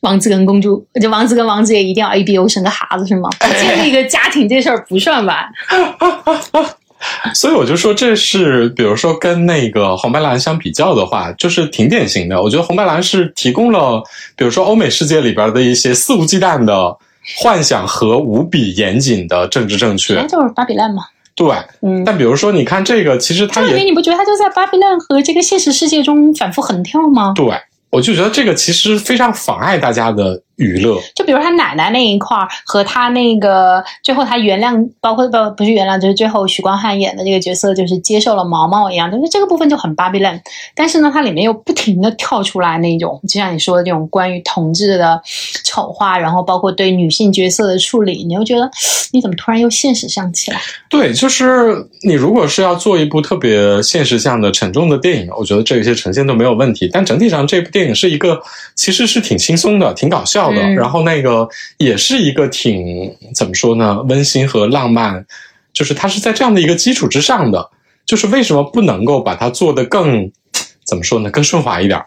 [0.00, 3.28] 王子跟公主，就王子跟王子也一定要 A B O 生个孩子是吗？
[3.60, 5.48] 建立一个家庭这事儿不算吧？
[7.32, 12.42] 所以我就说，这是比如说跟那个红白蓝相比较的话，就是挺典型的。
[12.42, 14.02] 我觉得红白蓝是提供了，
[14.36, 16.96] 比如说欧美世界里边的一些肆无忌惮的
[17.38, 20.26] 幻想和无比严谨的政治正确那。
[20.26, 21.04] 就是巴比伦嘛。
[21.36, 21.46] 对，
[21.82, 27.32] 嗯，但比如说你看这个，其实它里面你不觉得他就在巴比伦和这个现实世界中反复横跳吗？
[27.36, 27.46] 对，
[27.90, 31.00] 我就觉得这个其实非常妨碍大家的娱乐。
[31.14, 40.40] 就比如他奶奶那一块儿和他那个最后他原谅，包括不不是原谅，就是最后许光汉演的这个角色就是接受了毛毛一样，就是这个部分就很巴比伦。
[40.74, 45.20] 但是呢，它里面又不停的跳出来那种，就像你说的这种关于同志的
[45.64, 48.70] 丑化，然后包括对女性角色的处理，你又觉得
[49.12, 50.60] 你怎么突然又现实上起来？
[50.90, 56.90] 对，就是你如果是要做一部特别现实向的沉重的电影，我觉得这些呈现都没有问题。
[56.92, 58.40] 但整体上，这部电影是一个
[58.74, 65.24] 其实是挺轻松的、挺搞笑的，嗯然后那个也是一个挺怎么说呢，温馨和浪漫，
[65.72, 67.70] 就是它是在这样的一个基础之上的。
[68.06, 70.32] 就是为什么不能够把它做得更
[70.86, 72.02] 怎么说呢，更顺滑一点？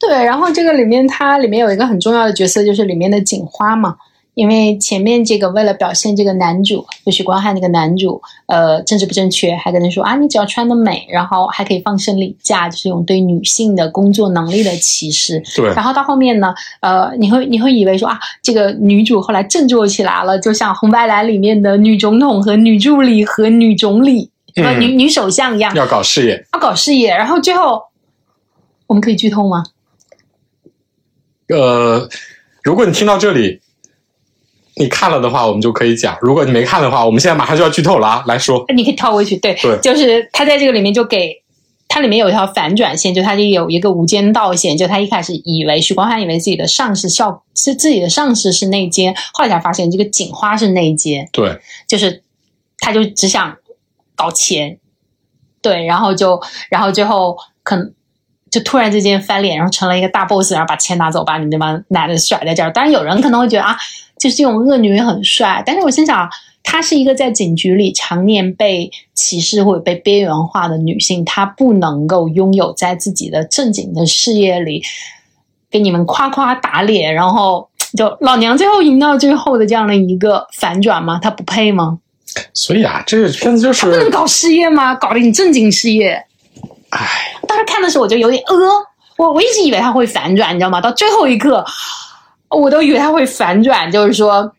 [0.00, 3.94] 对，然后这个里面它里面有一个很重要的角色，就是里面的警花嘛。
[4.36, 15.42] 因为前面这个为了表现这个男主，就许光汉那个男主，呃，政治不正确，还跟他说啊，你只要穿的美，然后还可以放生理假，就是一种对女性的工作能力的歧视。
[15.56, 27.82] 对然后到后面呢，呃，你会你会以为说啊，这个女主后来振作起来了，就像红白蓝里面的女总统和女助理和女总理，呃，嗯女女首相一样，要搞事业，要搞事业，然后最后
[28.86, 29.64] 我们可以剧透吗？
[31.48, 32.06] 呃，
[32.62, 33.62] 如果你听到这里，
[34.78, 38.24] 你看了的话，我们就可以讲；如果你没看的话，我们现在马上就要剧透了啊！
[38.26, 41.42] 来说， 你可以跳过去，对，对就是他在这个里面就给
[41.88, 51.58] 它里面有一条反转线，就他就有一个无间道线，就他一开始以为许光汉以为自己的上司效是自己的上司是内奸，后来才发现这个警花是内奸，对，
[51.88, 52.22] 就是
[52.78, 53.56] 他就只想
[54.14, 54.78] 搞钱，
[55.62, 57.92] 对，然后就然后最后可能。
[58.50, 62.72] 就突然之间翻脸，然后成了一个大 boss，然后把钱拿走，把你那帮男的甩在这儿。
[62.72, 63.76] 当然，有人可能会觉得啊，
[64.18, 66.28] 就是这种恶女人很帅，但是我心想，
[66.62, 74.82] 她是一个在警局里常年被歧视或者被边缘化的女性，她不能够拥有在自己的正经的事业里
[75.70, 81.18] 给你们夸夸打脸，然后就老娘最后赢到最后的这样的一个反转吗？
[81.20, 81.98] 她不配吗？
[82.54, 84.94] 所以啊，这个片子就是不能，搞事业吗？
[84.94, 86.24] 搞点正经事业。
[86.96, 88.54] 哎，当时看的时候我就有点呃，
[89.16, 90.80] 我我一直以为他会反转，你知道吗？
[90.80, 91.64] 到最后一刻，
[92.48, 94.50] 我都以为他会反转，就是说，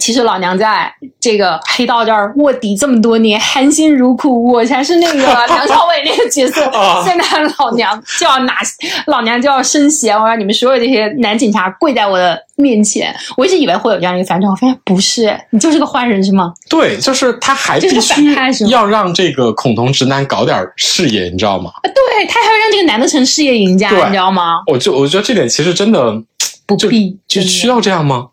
[0.00, 7.04] 其实老娘在这个黑道这儿卧底这么多年，含辛茹苦，我才是那个 梁朝伟那个角色啊。
[7.04, 7.24] 现在
[7.58, 8.54] 老娘就要拿，
[9.06, 13.14] 老娘就要升衔，我让你们所有这些男警察跪在我的面前。
[13.36, 16.52] 我一直以为会有这样一个反转，我发现不是，你就是个坏人是吗？
[16.70, 21.70] 对，就是他还这是要让这个恐同直男搞点事业，你知道吗？
[21.82, 24.62] 啊，对他还要让这个男的成事业赢家，你知道吗？
[24.72, 26.14] 我就我觉得这点其实真的
[26.66, 28.28] 不必，就需要这样吗？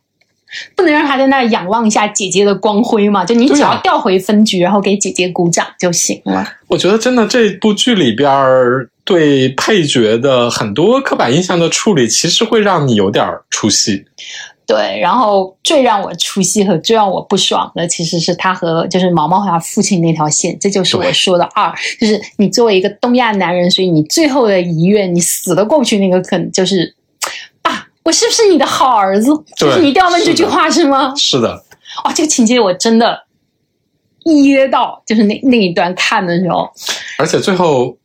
[0.75, 3.23] 不能让他在那儿仰望一下姐姐的光辉嘛？
[3.23, 6.45] 就你只要调回分局，然后给姐姐鼓掌就行了。
[6.67, 14.05] 我觉得真的这部剧里边儿对配角的很多刻板印象的处理，其实会让你有点儿出戏。
[14.67, 26.98] 对，然后最让我出戏和最让我不爽的，其实是他和就是毛毛和他父亲那条线，这就是我说的二，就是你作为一个东亚男人，所以你最后的遗愿，你死得过不去那个坑，就是爸，
[28.09, 29.29] 我是不是你的好儿子？
[29.55, 31.13] 就是你一定要问这句话是吗？
[31.15, 31.63] 是的，
[32.03, 33.23] 哦，这个情节我真的
[34.25, 36.67] 噎到，就是那那一段看的时候，
[37.19, 37.95] 而且最后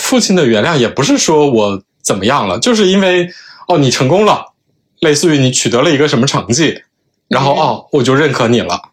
[0.00, 3.28] 父亲的原谅也不是说我怎么样了，就是因为
[3.68, 4.52] 哦你成功了，
[4.98, 6.82] 类似于你取得了一个什么成绩，
[7.28, 8.88] 然后嗯哦我就认可你了。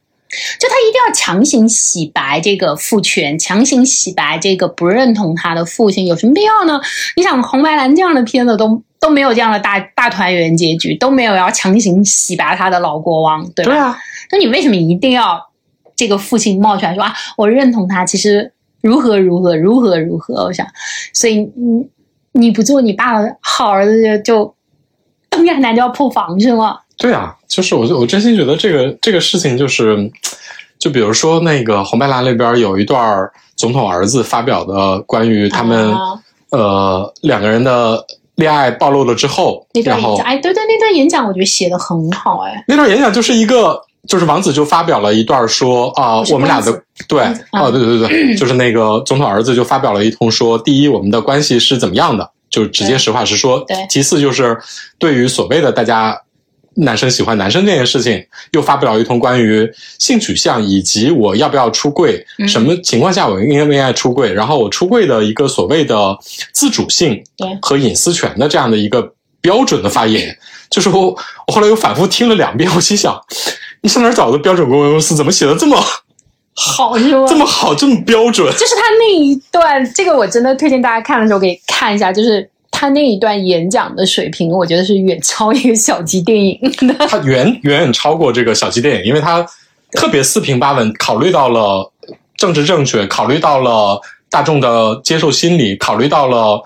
[0.59, 6.79] 就他一定要强行洗白这个父权，强行洗白这个不认同他的父亲，有什么必要呢？
[7.15, 13.75] 你想红白蓝这样的片子都都没有这样的大大团圆结局，都没有要强行洗白他的老国王，对吧？
[13.75, 13.97] 啊，
[14.31, 15.41] 那你为什么一定要
[15.95, 17.13] 这个父亲冒出来说啊？
[17.37, 20.43] 我认同他，其实如何如何如何如何？
[20.43, 20.67] 我想，
[21.13, 21.87] 所以你
[22.33, 24.55] 你不做你爸的好儿子就就
[25.29, 26.79] 东亚男就要破防是吗？
[26.97, 30.11] 对啊，就是我我真心觉得这个这个事情就是，
[30.77, 36.21] 就比如说那个红白蓝那边有一段总统儿子发表的关于他们、啊
[36.51, 38.03] 呃两个人的
[38.39, 43.79] 恋爱暴露了之后那，段演讲，哎，对对，那段演讲我觉得写的很好，哎，那段演讲就是一个。
[44.07, 46.71] 就是王子就发表了一段说啊、我们俩的
[47.07, 47.21] 对
[47.51, 53.59] 哦、对对对对， 就是那个总统儿子就发表了一通说，第一我们的关系是怎么样的，就直接实话实说。
[53.67, 54.57] 对其次就是
[54.97, 56.17] 对于所谓的大家
[56.79, 66.17] 男生喜欢男生这件事情，又发表了一通关于性取向以及我要不要出柜，嗯什么情况下我应该不应该出柜，然后我出柜的一个所谓的
[66.51, 70.37] 自主性对和隐私权的这样的一个标准的发言。
[70.69, 71.07] 就是我，
[71.47, 73.19] 我后来又反复听了两遍，我心想，
[73.81, 75.15] 你上哪儿找的标准公关公司？
[75.15, 75.75] 怎么写的这么
[76.53, 77.25] 好是吗？
[77.27, 78.47] 这么好，这么标准？
[78.53, 82.47] 就是他那一段，这个我真的推荐大家看的时候可以看一下，就是
[82.79, 86.57] 他那一段演讲的水平，我觉得是远超一个小鸡电影
[86.87, 86.93] 的。
[87.09, 89.45] 他远远远超过这个小鸡电影，因为他
[89.91, 91.91] 特别四平八稳，考虑到了
[92.37, 93.99] 政治正确，考虑到了
[94.29, 96.63] 大众的接受心理，考虑到了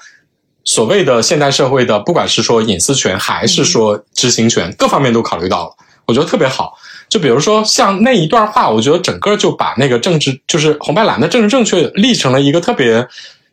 [0.64, 5.72] 所谓的现代社会的，不管是说隐私权还是说知情权，各方面都考虑到了，
[6.06, 6.78] 我觉得特别好。
[7.10, 13.04] 就比如说像那一段话，我觉得整个就把那个政治，就是红白蓝的政治正确立成了一个特别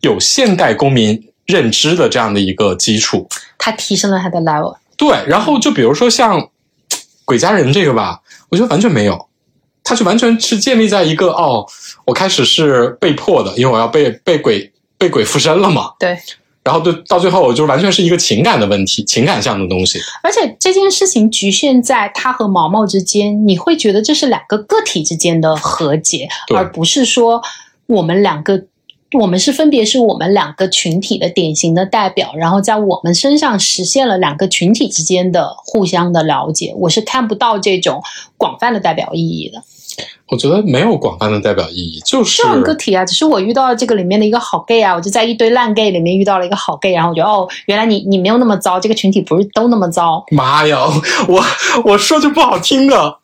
[0.02, 1.18] 有现代公民
[1.50, 3.28] 认知的这样的一个基础。
[3.58, 6.40] 他提升了他的 level，对，然后就比如说像
[7.26, 9.28] 《鬼家人》这个吧，我觉得完全没有，
[9.84, 11.66] 它就完全是建立在一个哦，
[12.06, 16.16] 我开始是被迫的，因为我要被被鬼被鬼附身了嘛，对。
[16.62, 19.98] 然后对到最后，我就完全是一个情感的问题，情感上的东西。
[20.22, 27.42] 而且这件事情局限在他和毛毛之间，你会觉得这是两个个体之间的和解，而不是说
[27.86, 28.64] 我们两个。
[29.18, 36.72] 我们是分别是我们两个群体的典型的代表，然后在我们身上实现了两个群体之间的互相的了解。
[36.76, 38.02] 我是看不到这种
[38.36, 39.62] 广泛的代表意义的。
[40.28, 50.24] 我觉得没有广泛的代表意义，就是这样个体啊，只是我遇到了这个里面的一个好 gay 啊，我就在一堆烂 gay 里面遇到了一个好 gay，然后我觉得哦，原来你你没有那么糟，这个群体不是都那么糟。
[50.30, 50.86] 妈呀，
[51.26, 51.42] 我
[51.84, 53.18] 我说句不好听的，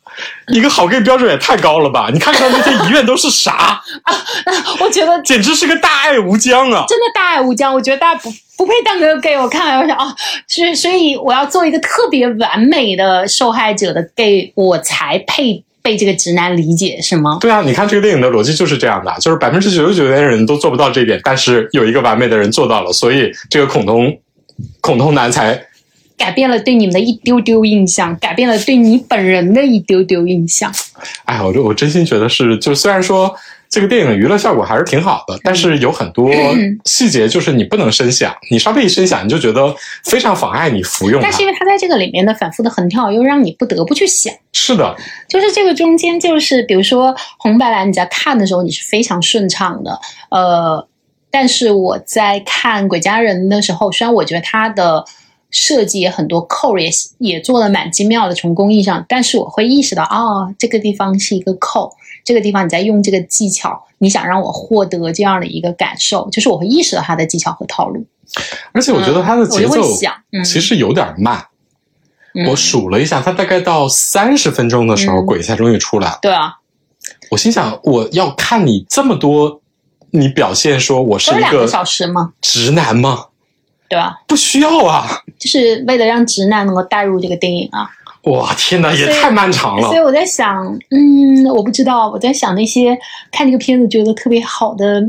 [0.49, 2.09] 一个好 gay 标准也太高了吧？
[2.13, 4.15] 你看看那些遗愿都是啥啊，
[4.81, 6.85] 我觉得简直是个大爱无疆啊！
[6.89, 9.37] 真的大爱无疆，我觉得大家不不配当个 gay。
[9.37, 10.15] 我看完我想啊，
[10.47, 17.39] 所以所以我要做一个特别完美的受害者的 gay，我才配被这个直男理解，是吗？
[17.41, 24.17] 对啊，你看这个电影的逻辑就是这样的，就是百分之九十九的人都做不到这一点，但是有一个完美的人做到了，所以这个恐同
[24.81, 25.66] 恐同男才
[26.17, 30.73] 改变了对你们的一丢丢印象，改变了对你本人的一丢丢印象。
[31.25, 33.35] 哎，我我真心觉得是，就虽然说
[33.69, 41.43] 这个电影娱乐效果还是挺好的，但是有很多嗯细节就是你不能深想，你稍微一深想，你就觉得非常妨碍你服用它但是。
[41.43, 44.33] 因为它在这个里面的反复的横跳，又让你不得不去想。
[44.53, 44.97] 是的，
[45.29, 50.01] 就是这个中间，就是比如说红白蓝，你在看的时候你是非常顺畅的，
[50.31, 50.89] 呃，
[51.31, 55.05] 但是我在看《鬼家人》的时候，虽然我觉得它的
[55.51, 61.93] 设计也很多扣也也做的蛮精妙的，从工艺上，但是我会意识到，哦，这个地方是一个扣，
[62.25, 68.05] 这个地方你在用这个技巧，你想让我获得这样的一个感受，就是我会意识到它的技巧和套路。
[68.73, 69.83] 而且我觉得它的节奏
[70.45, 71.39] 其实有点慢。
[72.35, 76.19] 嗯我数了一下，它大概到三十分钟的时候，嗯鬼才终于出来了。
[76.21, 76.57] 对啊，
[77.31, 79.63] 我心想，我要看你这么多，
[80.11, 83.29] 你表现说我是一个小时吗，直男吗？
[83.89, 84.17] 对吧？
[84.27, 85.07] 不需要啊！
[85.39, 87.89] 就是为了让直男能够带入这个电影啊。
[88.25, 90.01] 哇，天哪，也太漫长了所以。
[90.01, 92.99] 我在想，嗯，我不知道，我在想那些
[93.31, 95.01] 看这个片子觉得特别好的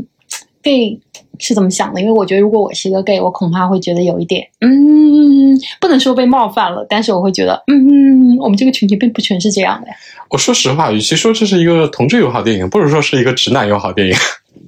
[0.62, 0.96] gay
[1.40, 2.00] 是怎么想的？
[2.00, 9.88] 因为我觉得如果我是一个 gay，我恐怕会觉得有一点，嗯，不能说被冒犯了，但是我会觉得，嗯，我们这个群体并不全是这样的。
[10.30, 14.14] 我说实话，与其说这是一个同志友好电影，不如说是一个直男友好电影。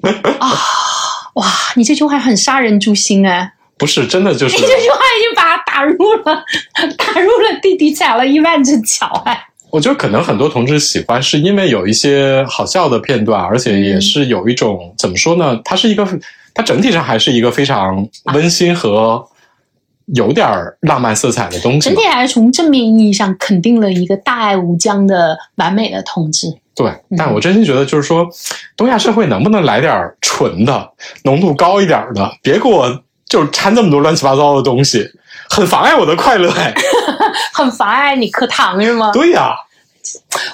[0.41, 0.51] 啊，
[1.35, 1.47] 哇，
[1.77, 3.53] 你这句话很杀人诛心哎！
[3.81, 6.45] 不是真的，就是 你这句话已经把他打入了，
[6.97, 9.47] 打入了弟弟踩了一万只脚哎！
[9.71, 15.59] 我觉得可能很多同志喜欢，是因为有一些好笑的片段，而且也是有一种、怎么说呢？
[15.65, 16.07] 它是一个，
[16.53, 19.25] 它整体上还是一个非常温馨和
[20.15, 21.89] 有点儿浪漫色彩的东西。
[21.89, 26.49] 整体还是从正面意义上肯定了一个大爱无疆的完美的同志。
[26.75, 28.27] 对，但我真心觉得，就是说，
[28.77, 30.91] 东亚社会能不能来点儿纯的、
[31.23, 32.29] 浓度高一点儿的？
[32.43, 35.09] 别给我就是掺这么多乱七八糟的东西，
[35.49, 36.51] 很妨碍我的快乐。
[36.51, 36.75] 哎，
[37.55, 39.11] 很妨碍你磕糖是吗？
[39.13, 39.55] 对呀、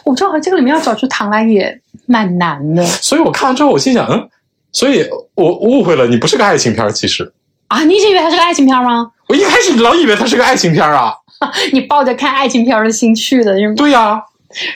[0.04, 4.28] 我不知道这个里面要找出糖来也蛮难的所以我看完之后，我心想，嗯，
[4.72, 6.92] 所以我误会了，你不是个爱情片儿。
[6.92, 7.32] 其实
[7.68, 7.82] 啊！
[7.82, 9.10] 你一直以为它是个爱情片吗？
[9.28, 11.14] 我一开始老以为它是个爱情片儿啊。
[11.72, 13.74] 你抱着看爱情片的心去的是吗？
[13.76, 14.22] 对呀、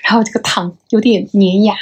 [0.02, 1.74] 然后这个糖有点粘牙，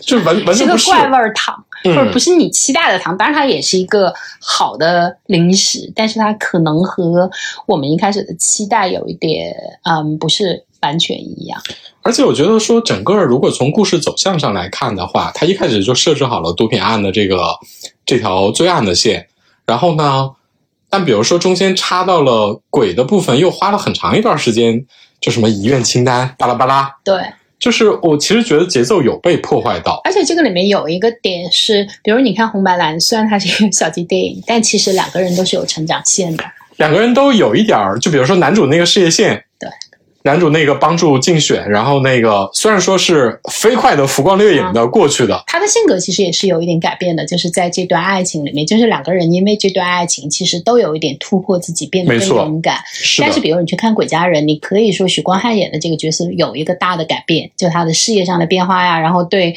[0.00, 0.84] 就完完全不是。
[0.84, 3.16] 是个怪味儿糖，嗯或者不是你期待的糖。
[3.16, 7.30] 当然，它也是一个好的零食，但是它可能和
[7.66, 11.60] 我们一开始的期待有一点，嗯，不是完全一样。
[12.02, 17.58] 而且我觉得说，整个如果从故事走向上来看的话，它一开始就设置好了毒品案的这个
[18.04, 19.26] 这条最暗的线，
[19.64, 20.30] 然后呢，
[20.90, 24.84] 但比如说中间插到了鬼的部分，又花了很长一段时间，
[25.18, 27.18] 就什么遗愿清单巴拉巴拉，对，
[27.64, 29.98] 就是我其实觉得节奏有被破坏到。
[30.04, 36.44] 而且这个里面有一个点是，比如你看红白蓝，虽然它是一个小鸡电影，但其实两个人都是有成长线的。
[36.76, 39.53] 两个人都有一点儿，就比如说男主那个事业线，对，
[40.24, 52.78] 男主那个帮助竞选，然后那个虽然说是飞快的浮光掠影的过去的，他的性格其实也是有一点改变的，就是在这段爱情里面，就是两个人因为这段爱情，其实都有一点突破自己，变得更没错勇敢。
[52.90, 59.54] 是但是，，比如你去看《鬼家人》，你可以说许光汉演的这个角色有一个大的改变，就他的事业上的变化呀，然后对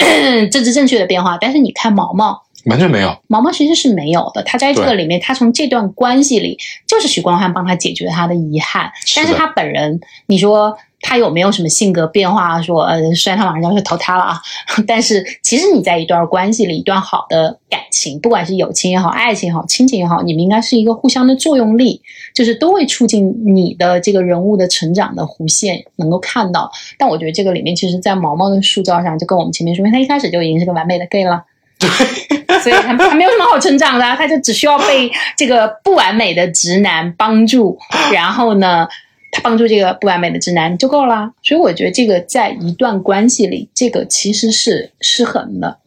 [0.52, 1.38] 政治正确的变化。
[1.40, 3.16] 但是你看毛毛，完全没有。
[3.26, 12.60] 毛毛其实是没有的，他在这个里面，他从这段关系里，就是许光汉帮他解决他的遗憾，是但是他本人，你说他有没有什么性格变化？
[12.60, 14.40] 说呃，虽然他马上就要去投胎了啊，
[14.86, 22.02] 但是其实你在一段关系里，一段好的感情，不管是友情也好、爱情也好、亲情也好，你们应该是一个互相的作用力，
[22.34, 26.70] 就是都会促进你的这个人物的成长的弧线能够看到。
[26.98, 31.42] 但我觉得这个里面，其实，在毛毛的塑造上，就跟我们前面说，因为他一开始就已经是个完美的 gay 了。
[32.62, 37.78] 所以他他没有什么好成长的啊、他就只需要被这个不完美的直男帮助，
[38.12, 38.86] 然后呢，
[39.32, 41.32] 他帮助这个不完美的直男就够了。
[41.42, 45.78] 所以我觉得这个在一段关系里，这个其实是失衡的。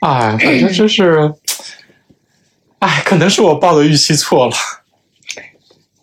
[0.00, 1.34] 哎，反正真是，
[2.80, 4.54] 哎，可能是我抱的预期错了。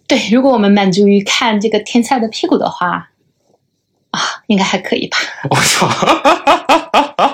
[0.08, 3.10] 对，如果我们满足于看这个天才的屁股的话，
[4.12, 5.18] 啊，应该还可以吧。
[5.50, 5.88] 我操！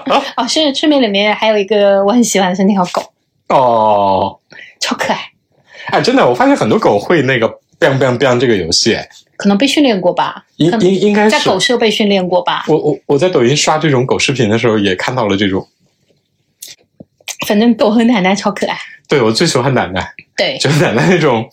[0.38, 3.01] 哦，是顺便里面还有一个我很喜欢的是那条狗，
[3.49, 4.39] 哦，
[4.79, 5.19] 超可爱，
[5.88, 7.47] 哎，真的，我发现很多狗会那个
[7.79, 9.07] biang biang biang 这个游戏，哎
[9.38, 12.65] 可能被训练过吧，应应应该是在狗舍被训练过吧。
[12.67, 15.67] 我我我在抖音刷这种狗视频的时候，也看到了这种。
[17.47, 18.75] 反正狗和奶奶超可爱。
[19.07, 21.47] 对我最喜欢奶奶，对，就是奶奶那种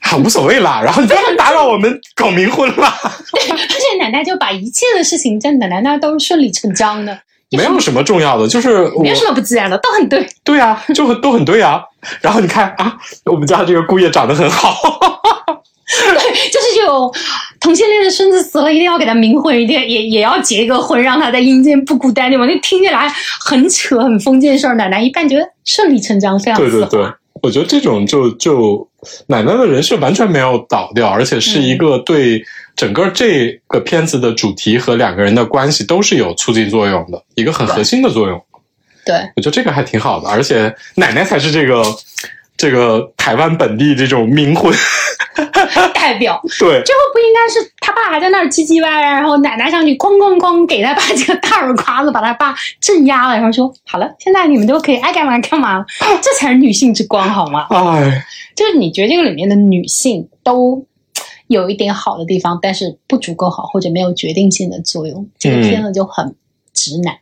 [0.00, 7.18] 啊无所谓啦，然后你不要打扰我们搞冥婚啦， 而且奶奶就把一切的事情在奶奶那儿都是顺理成章的，
[7.56, 10.26] 没有什么重要的，就是没有什么不自然的，都很对。
[10.44, 11.82] 对啊，就很都很对啊。
[12.20, 12.96] 然后你看啊，
[13.26, 14.74] 我们家这个姑爷长得很好，
[16.08, 16.14] 对，
[16.50, 17.12] 就是这种
[17.60, 22.46] 同性恋的孙子死了，一定要给他冥婚，一定也也要结一个婚，让他在阴间不孤单，对吧？
[22.46, 23.12] 那听起来
[23.44, 24.76] 很扯、很封建事儿。
[24.76, 27.04] 奶奶一般觉得顺理成章，非常对对对，
[27.42, 28.88] 我觉得这种就就
[29.26, 32.42] 奶奶的人设完全没有倒掉，而且是一个对
[32.80, 38.42] 整个这个片子的主题和两个人的关系都是有促进作用的，一个很核心的作用。
[39.04, 41.84] 对我觉得这个还挺好的，而且奶奶才是这个
[42.56, 44.74] 这个台湾本地这种冥婚，
[45.92, 46.40] 代表。
[46.58, 55.84] 对最后不应该是他爸还在那儿唧唧歪歪，然后奶奶上去哐哐哐给他爸这个大耳刮子，把他爸镇压了，然后说好了，现在你们都可以爱干嘛干嘛，
[56.22, 57.66] 这才是女性之光好吗？
[57.70, 58.24] 哎，
[58.56, 60.82] 就是你觉得这个里面的女性都
[61.50, 66.32] 有一点好的地方，但是不足够好，或者没有决定性的作用，这个嗯片子就很
[66.72, 67.18] 直男，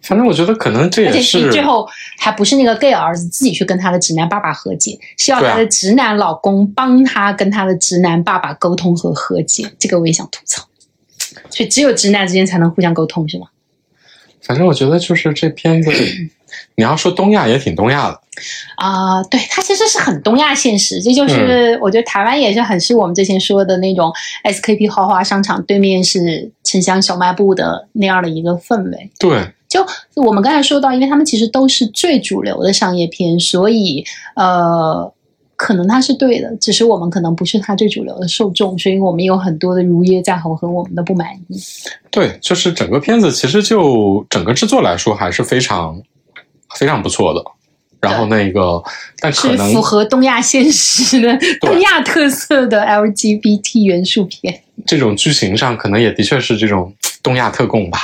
[0.00, 1.86] 反正我觉得可能这而且也是是最后
[2.16, 10.66] 还不是那个 gay 儿子自己去跟他的直男爸爸和解，是要他的直男老公帮他跟他的直男爸爸沟通和和解，这个我也想吐槽。
[11.50, 13.48] 所以只有直男之间才能互相沟通，是吗？
[14.40, 15.92] 反正我觉得就是这片子，
[16.76, 18.20] 你要说东亚也挺东亚的，
[18.76, 24.12] 啊、对，它其实是很东亚现实，这就是、嗯我觉得台湾也是很是我们之前说的那种
[24.44, 29.10] SKP 豪华商场对面是城乡小卖部的那样的一个氛围。
[29.18, 29.84] 对，就
[30.16, 35.12] 我们刚才说到，因为他们其实都是最主流的商业片，所以呃，
[35.56, 41.60] 可能它是对的，只是我们可能不是它最主流的受众，所以我们有很多的如约在后和我们的不满意。
[42.10, 46.00] 对，就是整个片子其实就整个制作来说还是非常
[46.76, 47.42] 非常不错的。
[48.00, 48.80] 然后那个，
[49.18, 56.94] 但可是能符合东亚现实的、东亚特色的 LGBT 元素片，这种剧情上可能也的确是这种
[57.24, 57.98] 东亚特供吧，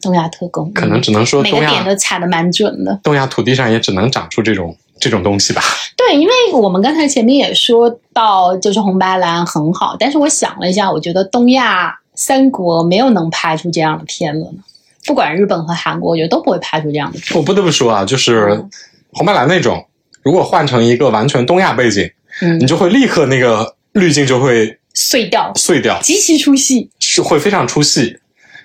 [0.00, 3.00] 东亚特供，可能只能说每个东亚点都踩得蛮准的。
[3.02, 5.60] 东亚土地上也只能长出这种这种东西吧。
[5.98, 14.62] 对，因为我们刚才前面也说到，就是红白蓝很好，但是我想了一下，我觉得东亚三国没有能拍出这样的片子呢。
[15.06, 17.18] 不管日本和韩国，我觉得都不会拍出这样的。
[17.34, 18.70] 我不得不说啊，就是嗯
[19.12, 19.84] 红白蓝那种，
[20.22, 26.90] 如果换成一个完全东亚背景，嗯你，就会立刻那个滤镜就会碎掉，碎掉，极其出戏。
[27.00, 28.18] 是会非常出戏。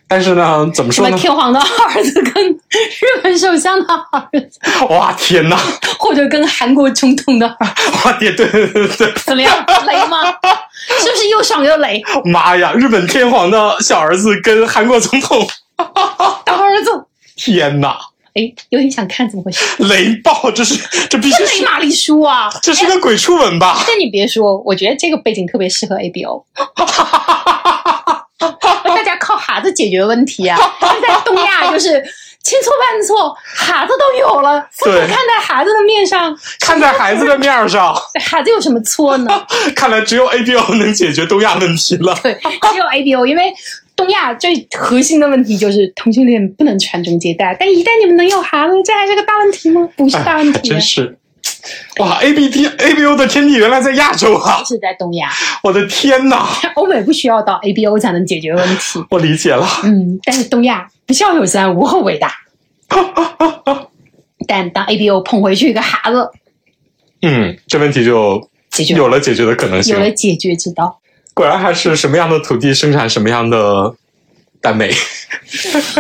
[0.10, 1.18] 但是呢，怎么说呢？
[1.18, 4.58] 天皇的儿子跟日本首相的儿子，
[4.90, 5.58] 哇天哪！
[6.00, 9.54] 或者跟韩国总统的儿子，哇天，对对对对，怎么样？
[9.86, 10.24] 雷吗？
[11.02, 12.02] 是不是又爽又雷？
[12.24, 12.72] 妈呀！
[12.72, 15.46] 日本天皇的小儿子跟韩国总统，
[16.46, 17.06] 当儿子，
[17.36, 17.98] 天哪！
[18.34, 19.66] 哎，有点想看，怎么回事？
[19.86, 20.52] 雷暴！
[20.52, 20.76] 这是
[21.10, 22.48] 这必须是玛丽苏啊！
[22.62, 23.84] 这是个鬼畜吻吧？
[23.88, 26.44] 但你别说，我觉得这个背景特别适合 ABO，
[28.38, 30.56] 大家靠孩子解决问题啊。
[30.80, 31.90] 但在东亚就是
[32.44, 39.48] 千错万错，孩子都有了，父母看在孩子的面上，看在孩子的面儿上，孩子有什么错呢？
[39.76, 42.14] 看来只有 ABO 能解决东亚问题了。
[42.22, 42.36] 对，
[42.72, 43.52] 只有 ABO，因为
[43.98, 49.90] 东亚最核心的问题就是同性恋不能传宗接代，但一旦你们能有孩子，这还是个大问题吗？
[49.98, 51.18] 不是大问哎，题，真是。
[52.00, 54.64] 哇，ABT ABO 的天地原来在亚洲啊！
[54.64, 55.30] 是在东亚，
[55.64, 59.04] 我的天哪， 欧美不需要到 ABO 才能解决问题。
[59.10, 59.68] 我理解了。
[59.84, 62.32] 嗯，但是东亚不孝有三，无后为大。
[64.48, 66.30] 但当 ABO 捧回去一个孩子，
[67.24, 70.00] 嗯，这问题就解决有了解决的可能性有。
[70.00, 71.00] 了解决之道。
[71.38, 73.94] 果然还是什么样的土地生产什么样的
[74.60, 74.90] 耽美。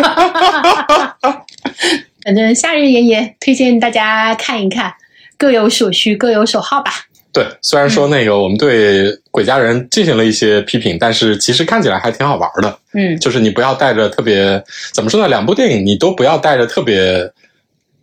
[2.26, 4.92] 反正夏日炎炎，推荐大家看一看，
[5.38, 6.92] 各有所需，各有所好吧。
[7.32, 12.80] 对，虽然说那个我们对《鬼家人》进行了一些批评，但是其实看起来还挺好玩的。
[12.96, 14.60] 嗯，就是你不要带着特别
[14.96, 15.28] 怎么说呢？
[15.28, 17.32] 两部电影你都不要带着特别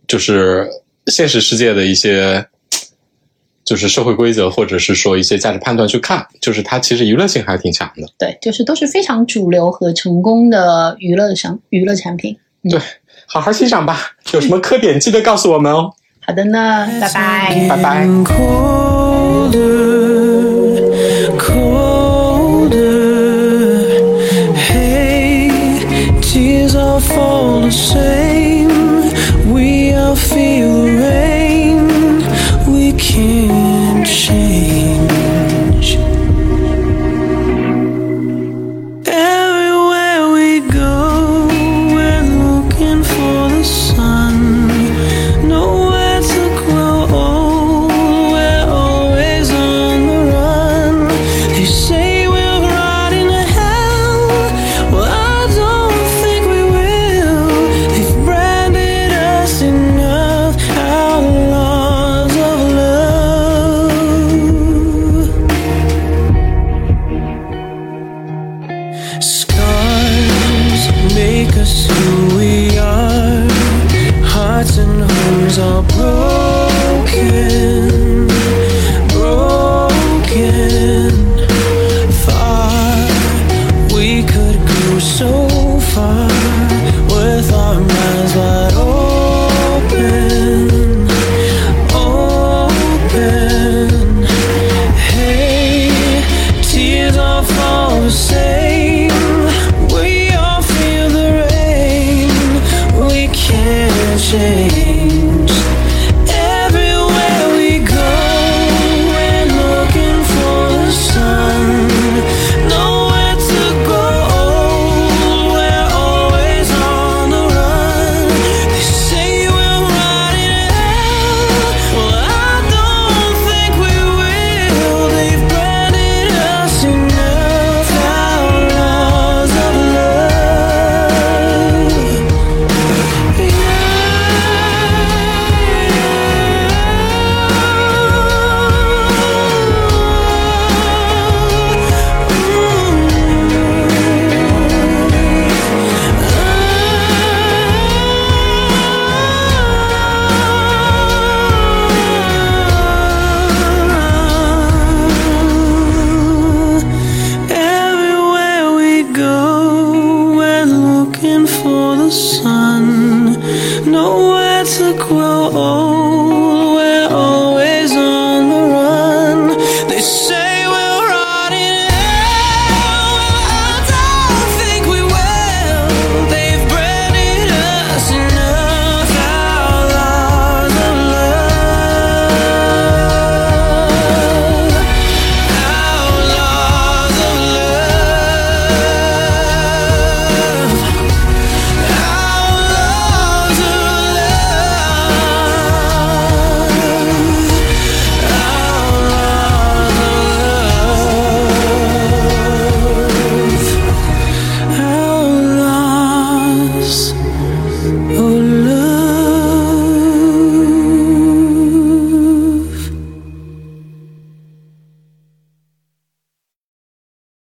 [0.07, 0.65] 就是
[1.07, 2.47] 现实世界的一些
[3.65, 8.07] 就是社会规则，或者是说一些价值判断去看，就是它其实娱乐性还挺强的。
[8.17, 12.37] 对，就是都是非常主流和成功的娱乐商娱乐产品。
[12.69, 12.79] 对，
[13.25, 14.11] 好好欣赏吧。
[14.33, 15.91] 有什么磕点记得告诉我们哦。
[16.25, 17.67] 好的呢，拜拜。
[17.67, 18.05] 拜拜。
[18.17, 19.55] colder,